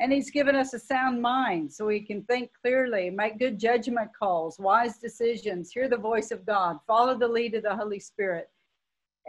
And 0.00 0.12
He's 0.12 0.30
given 0.30 0.56
us 0.56 0.74
a 0.74 0.78
sound 0.78 1.22
mind 1.22 1.72
so 1.72 1.86
we 1.86 2.00
can 2.00 2.24
think 2.24 2.50
clearly, 2.60 3.10
make 3.10 3.38
good 3.38 3.58
judgment 3.58 4.10
calls, 4.18 4.58
wise 4.58 4.98
decisions, 4.98 5.70
hear 5.70 5.88
the 5.88 5.96
voice 5.96 6.30
of 6.30 6.44
God, 6.44 6.78
follow 6.86 7.16
the 7.16 7.28
lead 7.28 7.54
of 7.54 7.62
the 7.62 7.76
Holy 7.76 8.00
Spirit. 8.00 8.50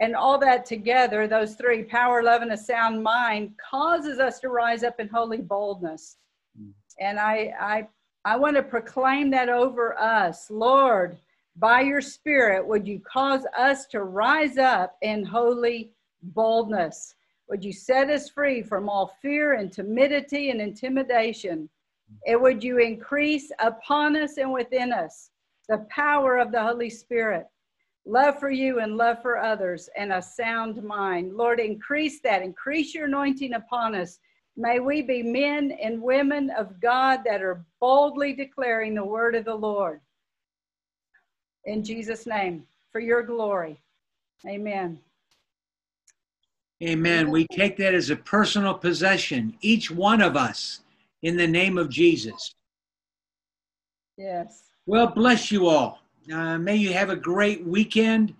And 0.00 0.14
all 0.14 0.38
that 0.38 0.66
together, 0.66 1.26
those 1.26 1.54
three 1.54 1.84
power, 1.84 2.22
love, 2.22 2.42
and 2.42 2.52
a 2.52 2.56
sound 2.56 3.02
mind 3.02 3.52
causes 3.70 4.18
us 4.18 4.40
to 4.40 4.48
rise 4.48 4.82
up 4.82 5.00
in 5.00 5.08
holy 5.08 5.38
boldness. 5.38 6.16
Mm. 6.60 6.72
And 7.00 7.18
I, 7.18 7.54
I, 7.58 7.88
I 8.24 8.36
want 8.36 8.56
to 8.56 8.62
proclaim 8.62 9.30
that 9.30 9.48
over 9.48 9.98
us. 9.98 10.50
Lord, 10.50 11.16
by 11.58 11.80
your 11.80 12.00
Spirit, 12.00 12.66
would 12.66 12.86
you 12.86 13.00
cause 13.00 13.46
us 13.56 13.86
to 13.86 14.02
rise 14.02 14.58
up 14.58 14.96
in 15.00 15.24
holy 15.24 15.90
boldness? 16.22 17.14
Would 17.48 17.64
you 17.64 17.72
set 17.72 18.10
us 18.10 18.28
free 18.28 18.62
from 18.62 18.88
all 18.88 19.16
fear 19.22 19.54
and 19.54 19.72
timidity 19.72 20.50
and 20.50 20.60
intimidation? 20.60 21.68
And 22.26 22.42
would 22.42 22.62
you 22.62 22.78
increase 22.78 23.50
upon 23.58 24.16
us 24.16 24.36
and 24.36 24.52
within 24.52 24.92
us 24.92 25.30
the 25.68 25.86
power 25.88 26.36
of 26.36 26.52
the 26.52 26.62
Holy 26.62 26.90
Spirit, 26.90 27.46
love 28.04 28.38
for 28.38 28.50
you 28.50 28.80
and 28.80 28.96
love 28.96 29.22
for 29.22 29.38
others, 29.38 29.88
and 29.96 30.12
a 30.12 30.20
sound 30.20 30.82
mind? 30.82 31.36
Lord, 31.36 31.58
increase 31.58 32.20
that, 32.20 32.42
increase 32.42 32.94
your 32.94 33.06
anointing 33.06 33.54
upon 33.54 33.94
us. 33.94 34.18
May 34.56 34.78
we 34.78 35.02
be 35.02 35.22
men 35.22 35.72
and 35.82 36.02
women 36.02 36.50
of 36.50 36.80
God 36.80 37.20
that 37.24 37.42
are 37.42 37.64
boldly 37.80 38.32
declaring 38.34 38.94
the 38.94 39.04
word 39.04 39.34
of 39.34 39.44
the 39.44 39.54
Lord. 39.54 40.00
In 41.66 41.82
Jesus' 41.82 42.26
name, 42.26 42.64
for 42.92 43.00
your 43.00 43.22
glory. 43.22 43.80
Amen. 44.46 44.98
Amen. 46.82 47.30
We 47.30 47.46
take 47.48 47.76
that 47.78 47.92
as 47.92 48.10
a 48.10 48.16
personal 48.16 48.74
possession, 48.74 49.56
each 49.62 49.90
one 49.90 50.22
of 50.22 50.36
us, 50.36 50.80
in 51.22 51.36
the 51.36 51.46
name 51.46 51.76
of 51.76 51.88
Jesus. 51.88 52.54
Yes. 54.16 54.64
Well, 54.86 55.08
bless 55.08 55.50
you 55.50 55.66
all. 55.66 56.00
Uh, 56.32 56.58
may 56.58 56.76
you 56.76 56.92
have 56.92 57.10
a 57.10 57.16
great 57.16 57.66
weekend. 57.66 58.34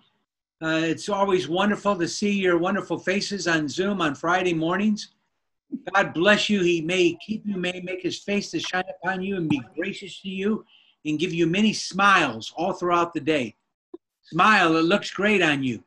Uh, 0.61 0.81
it's 0.83 1.09
always 1.09 1.49
wonderful 1.49 1.97
to 1.97 2.07
see 2.07 2.31
your 2.31 2.57
wonderful 2.57 2.97
faces 2.97 3.47
on 3.47 3.67
Zoom 3.67 4.01
on 4.01 4.15
Friday 4.15 4.53
mornings. 4.53 5.09
God 5.93 6.13
bless 6.13 6.49
you. 6.49 6.61
He 6.61 6.81
may 6.81 7.17
keep 7.25 7.45
you, 7.45 7.57
may 7.57 7.81
make 7.83 8.01
his 8.01 8.19
face 8.19 8.51
to 8.51 8.59
shine 8.59 8.85
upon 9.03 9.21
you 9.21 9.35
and 9.35 9.49
be 9.49 9.61
gracious 9.75 10.21
to 10.21 10.29
you 10.29 10.63
and 11.07 11.17
give 11.17 11.33
you 11.33 11.47
many 11.47 11.73
smiles 11.73 12.53
all 12.55 12.73
throughout 12.73 13.13
the 13.13 13.19
day. 13.19 13.55
Smile, 14.23 14.75
it 14.75 14.83
looks 14.83 15.09
great 15.11 15.41
on 15.41 15.63
you. 15.63 15.83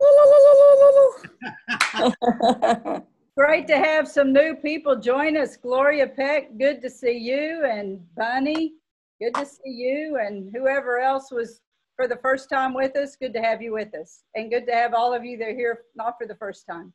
Great 3.36 3.68
to 3.68 3.76
have 3.76 4.08
some 4.08 4.32
new 4.32 4.56
people 4.56 4.96
join 4.96 5.36
us. 5.36 5.56
Gloria 5.56 6.08
Peck, 6.08 6.58
good 6.58 6.82
to 6.82 6.90
see 6.90 7.16
you. 7.16 7.64
And 7.64 8.04
Bunny, 8.16 8.74
good 9.20 9.32
to 9.34 9.46
see 9.46 9.70
you. 9.70 10.18
And 10.20 10.52
whoever 10.52 10.98
else 10.98 11.30
was 11.30 11.60
for 11.94 12.08
the 12.08 12.16
first 12.16 12.50
time 12.50 12.74
with 12.74 12.96
us, 12.96 13.14
good 13.14 13.32
to 13.34 13.40
have 13.40 13.62
you 13.62 13.72
with 13.72 13.94
us. 13.94 14.24
And 14.34 14.50
good 14.50 14.66
to 14.66 14.72
have 14.72 14.92
all 14.92 15.14
of 15.14 15.24
you 15.24 15.38
that 15.38 15.50
are 15.50 15.54
here 15.54 15.82
not 15.94 16.16
for 16.18 16.26
the 16.26 16.34
first 16.34 16.66
time. 16.66 16.92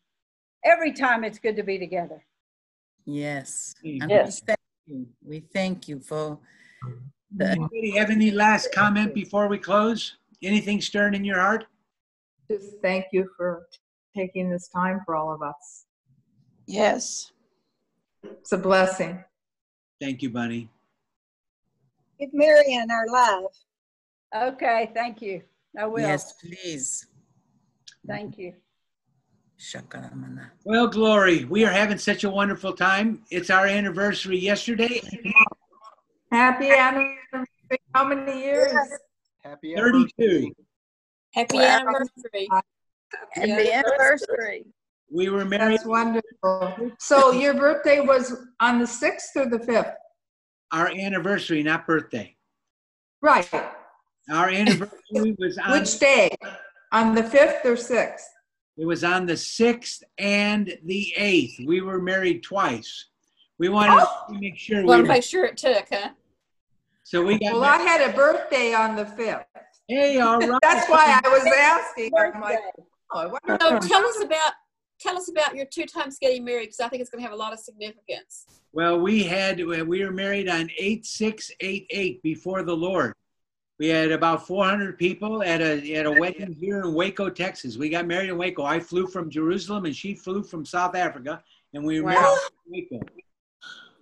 Every 0.66 0.92
time 0.92 1.24
it's 1.24 1.40
good 1.40 1.56
to 1.56 1.64
be 1.64 1.80
together. 1.80 2.26
Yes. 3.06 3.74
And 3.84 4.10
Yes. 4.10 4.42
We 4.42 4.46
thank 4.46 4.60
you. 4.88 5.08
We 5.24 5.40
thank 5.40 5.88
you 5.88 6.00
for 6.02 6.40
the, 6.84 6.98
Anybody 7.40 7.92
have 7.98 8.10
any 8.10 8.32
last 8.32 8.72
comment 8.72 9.14
before 9.14 9.48
we 9.48 9.58
close? 9.58 10.18
Anything 10.42 10.82
stirring 10.82 11.16
in 11.16 11.24
your 11.24 11.40
heart? 11.40 11.66
Just 12.50 12.76
thank 12.82 13.06
you 13.12 13.30
for 13.38 13.68
taking 14.16 14.50
this 14.50 14.68
time 14.68 15.02
for 15.06 15.16
all 15.16 15.34
of 15.34 15.42
us. 15.42 15.86
Yes. 16.68 17.32
It's 18.24 18.52
a 18.52 18.58
blessing. 18.58 19.24
Thank 20.00 20.22
you, 20.22 20.30
Bunny. 20.30 20.70
Give 22.20 22.30
Marion 22.34 22.90
our 22.92 23.08
love. 23.08 23.52
Okay, 24.36 24.92
thank 24.94 25.22
you. 25.22 25.42
I 25.78 25.86
will. 25.86 26.02
yes, 26.02 26.34
please. 26.34 27.08
Thank 28.08 28.38
you. 28.38 28.54
Shakaramana. 29.60 30.50
Well, 30.66 30.88
Glory, 30.88 31.46
we 31.46 31.66
are 31.66 31.72
having 31.72 31.98
such 31.98 32.24
a 32.24 32.30
wonderful 32.30 32.74
time. 32.74 33.24
It's 33.32 33.50
our 33.50 33.66
anniversary 33.66 34.38
yesterday. 34.38 35.02
Happy 36.34 36.72
anniversary. 36.72 37.80
How 37.94 38.06
many 38.06 38.44
years? 38.44 38.74
Happy 39.44 39.76
32. 39.76 40.52
Happy 41.36 41.58
Wow. 41.58 41.62
anniversary. 41.62 42.50
Happy 43.34 43.72
anniversary. 43.72 44.66
We 45.12 45.30
were 45.30 45.46
married. 45.46 45.78
That's 45.78 45.86
wonderful. 45.86 46.92
So 46.98 47.34
your 47.34 47.54
birthday 47.54 48.00
was 48.00 48.48
on 48.60 48.80
the 48.80 48.88
6th 48.88 49.36
or 49.36 49.46
the 49.46 49.60
5th? 49.60 49.94
Our 50.72 50.88
anniversary, 50.88 51.62
not 51.62 51.86
birthday. 51.86 52.36
Right. 53.22 53.48
Our 54.32 54.50
anniversary 54.50 55.36
was 55.38 55.60
on. 55.60 55.80
Which 55.80 56.00
day? 56.00 56.32
On 56.92 57.14
the 57.14 57.22
5th 57.22 57.64
or 57.64 57.76
6th? 57.76 58.26
It 58.76 58.88
was 58.88 59.04
on 59.04 59.28
the 59.28 59.38
sixth 59.38 60.04
and 60.18 60.80
the 60.84 61.14
eighth. 61.16 61.60
We 61.64 61.82
were 61.82 62.02
married 62.02 62.42
twice. 62.42 63.06
We 63.60 63.70
wanted 63.70 64.00
oh! 64.02 64.34
to 64.34 64.40
make 64.40 64.58
sure 64.58 64.80
we. 64.80 64.86
Want 64.86 65.04
to 65.04 65.08
make 65.08 65.24
sure 65.24 65.46
it 65.46 65.58
took, 65.58 65.86
huh? 65.92 66.10
So 67.04 67.24
we 67.24 67.38
got. 67.38 67.54
Well, 67.54 67.64
I 67.64 67.78
had 67.78 68.10
a 68.10 68.14
birthday 68.14 68.74
on 68.74 68.96
the 68.96 69.06
5th. 69.06 69.46
hey, 69.88 70.20
all 70.20 70.40
right. 70.40 70.60
That's 70.64 70.90
why 70.90 71.20
I 71.24 71.30
was 71.30 71.46
asking. 71.46 72.12
I'm 72.16 72.42
like, 72.42 72.60
oh, 73.12 73.20
I 73.20 73.26
wonder. 73.28 73.58
So 73.62 73.80
tell 73.88 74.06
us 74.06 74.24
about 74.24 74.54
tell 75.00 75.18
us 75.18 75.30
about 75.30 75.56
your 75.56 75.66
two 75.66 75.86
times 75.86 76.18
getting 76.20 76.46
married 76.46 76.68
because 76.68 76.80
I 76.80 76.88
think 76.88 77.02
it's 77.02 77.10
going 77.10 77.22
to 77.22 77.28
have 77.28 77.34
a 77.34 77.40
lot 77.40 77.52
of 77.52 77.60
significance. 77.60 78.46
Well, 78.72 79.00
we 79.00 79.24
had 79.24 79.58
we 79.66 80.04
were 80.04 80.12
married 80.12 80.50
on 80.50 80.70
eight 80.80 81.06
six 81.06 81.52
eight 81.60 81.88
eight 81.90 82.24
before 82.24 82.64
the 82.64 82.76
Lord. 82.76 83.14
We 83.80 83.90
had 83.90 84.12
about 84.12 84.48
400 84.48 84.98
people 84.98 85.44
at 85.44 85.60
a 85.62 85.96
at 85.96 86.06
a 86.06 86.12
wedding 86.12 86.54
here 86.54 86.82
in 86.82 86.94
Waco, 86.94 87.30
Texas. 87.30 87.78
We 87.78 87.90
got 87.90 88.08
married 88.08 88.30
in 88.30 88.38
Waco. 88.38 88.64
I 88.64 88.80
flew 88.80 89.08
from 89.08 89.30
Jerusalem 89.30 89.86
and 89.86 89.96
she 89.96 90.16
flew 90.16 90.42
from 90.44 90.64
South 90.66 90.96
Africa, 90.96 91.44
and 91.74 91.84
we 91.84 92.00
were 92.00 92.12
married 92.12 92.38
in 92.68 92.86
Waco. 92.92 93.06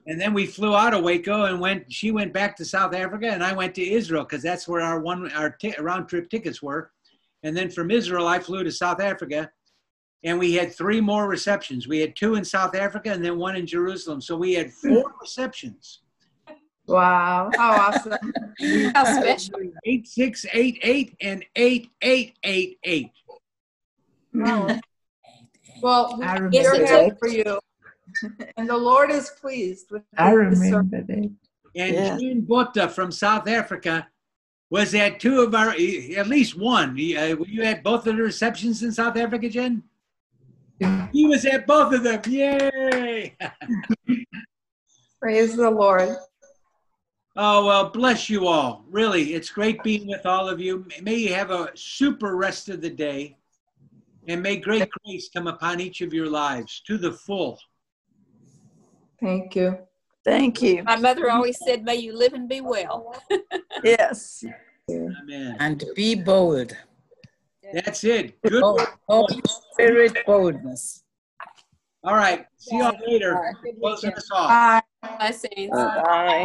And 0.07 0.19
then 0.19 0.33
we 0.33 0.45
flew 0.45 0.75
out 0.75 0.93
of 0.93 1.03
Waco 1.03 1.45
and 1.45 1.59
went. 1.59 1.91
She 1.91 2.11
went 2.11 2.33
back 2.33 2.55
to 2.57 2.65
South 2.65 2.95
Africa, 2.95 3.27
and 3.27 3.43
I 3.43 3.53
went 3.53 3.75
to 3.75 3.87
Israel 3.87 4.23
because 4.23 4.41
that's 4.41 4.67
where 4.67 4.81
our 4.81 4.99
one 4.99 5.31
our 5.33 5.51
t- 5.51 5.75
round 5.79 6.09
trip 6.09 6.29
tickets 6.29 6.61
were. 6.61 6.91
And 7.43 7.55
then 7.55 7.69
from 7.69 7.91
Israel, 7.91 8.27
I 8.27 8.39
flew 8.39 8.63
to 8.63 8.71
South 8.71 8.99
Africa, 8.99 9.51
and 10.23 10.37
we 10.37 10.53
had 10.53 10.73
three 10.73 11.01
more 11.01 11.27
receptions. 11.27 11.87
We 11.87 11.99
had 11.99 12.15
two 12.15 12.35
in 12.35 12.45
South 12.45 12.75
Africa 12.75 13.11
and 13.11 13.23
then 13.23 13.37
one 13.37 13.55
in 13.55 13.65
Jerusalem. 13.65 14.21
So 14.21 14.35
we 14.37 14.53
had 14.53 14.71
four 14.71 15.09
hmm. 15.09 15.19
receptions. 15.19 16.01
Wow. 16.87 17.49
How 17.55 17.71
awesome. 17.71 18.33
How 18.93 19.03
special. 19.05 19.59
Eight 19.85 20.07
six 20.07 20.45
eight 20.53 20.79
eight 20.83 21.15
and 21.21 21.45
eight 21.55 21.89
eight 22.01 22.35
eight 22.43 22.77
eight. 22.83 23.11
Oh. 24.35 24.79
Well, 25.81 26.19
I 26.21 26.39
we're 26.39 26.45
remember 26.45 26.75
it 26.75 26.87
happy 26.87 27.09
that. 27.09 27.19
for 27.19 27.27
you. 27.27 27.59
And 28.57 28.69
the 28.69 28.77
Lord 28.77 29.11
is 29.11 29.29
pleased 29.41 29.91
with 29.91 30.03
I 30.17 30.31
this 30.31 30.33
service. 30.33 30.59
remember 30.59 31.01
that. 31.03 31.31
And 31.75 31.93
Yeah. 31.95 32.17
Jean 32.17 32.41
Butta 32.45 32.89
from 32.89 33.11
South 33.11 33.47
Africa 33.47 34.07
was 34.69 34.93
at 34.95 35.19
two 35.19 35.41
of 35.41 35.53
our, 35.53 35.69
at 35.71 36.27
least 36.27 36.57
one. 36.57 36.91
Uh, 36.91 37.35
were 37.37 37.47
you 37.47 37.63
at 37.63 37.83
both 37.83 38.07
of 38.07 38.15
the 38.15 38.23
receptions 38.23 38.83
in 38.83 38.91
South 38.91 39.17
Africa, 39.17 39.49
Jen? 39.49 39.83
He 41.11 41.27
was 41.27 41.45
at 41.45 41.67
both 41.67 41.93
of 41.93 42.03
them. 42.03 42.21
Yay! 42.27 43.35
Praise 45.21 45.55
the 45.55 45.69
Lord. 45.69 46.09
Oh, 47.35 47.65
well, 47.65 47.89
bless 47.89 48.29
you 48.29 48.47
all. 48.47 48.83
Really, 48.89 49.33
it's 49.35 49.49
great 49.49 49.81
being 49.83 50.07
with 50.07 50.25
all 50.25 50.49
of 50.49 50.59
you. 50.59 50.85
May 51.01 51.15
you 51.15 51.33
have 51.33 51.51
a 51.51 51.69
super 51.75 52.35
rest 52.35 52.67
of 52.69 52.81
the 52.81 52.89
day. 52.89 53.37
And 54.27 54.41
may 54.41 54.57
great 54.57 54.87
grace 55.05 55.29
come 55.33 55.47
upon 55.47 55.79
each 55.79 56.01
of 56.01 56.13
your 56.13 56.29
lives 56.29 56.81
to 56.87 56.97
the 56.97 57.11
full. 57.11 57.59
Thank 59.21 59.55
you. 59.55 59.77
Thank 60.23 60.61
you. 60.61 60.83
My 60.83 60.95
mother 60.95 61.29
always 61.29 61.57
said, 61.63 61.83
"May 61.83 61.95
you 61.95 62.15
live 62.15 62.33
and 62.33 62.47
be 62.49 62.61
well." 62.61 63.15
Yes. 63.83 64.43
Amen. 64.89 65.57
And 65.59 65.83
be 65.95 66.13
bold. 66.13 66.77
That's 67.73 68.03
it. 68.03 68.39
Good. 68.43 68.61
Bold, 68.61 68.87
Holy 69.07 69.41
Spirit 69.71 70.17
boldness. 70.25 71.03
All 72.03 72.15
right. 72.15 72.45
See 72.57 72.75
you 72.75 72.83
all 72.83 72.93
later. 73.07 73.55
Good 73.63 73.79
Closing 73.79 74.13
us 74.13 74.29
off. 74.31 74.49
Bye. 74.49 75.17
Blessings. 75.17 75.71
Bye. 75.71 76.43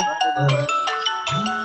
Bye. 1.29 1.63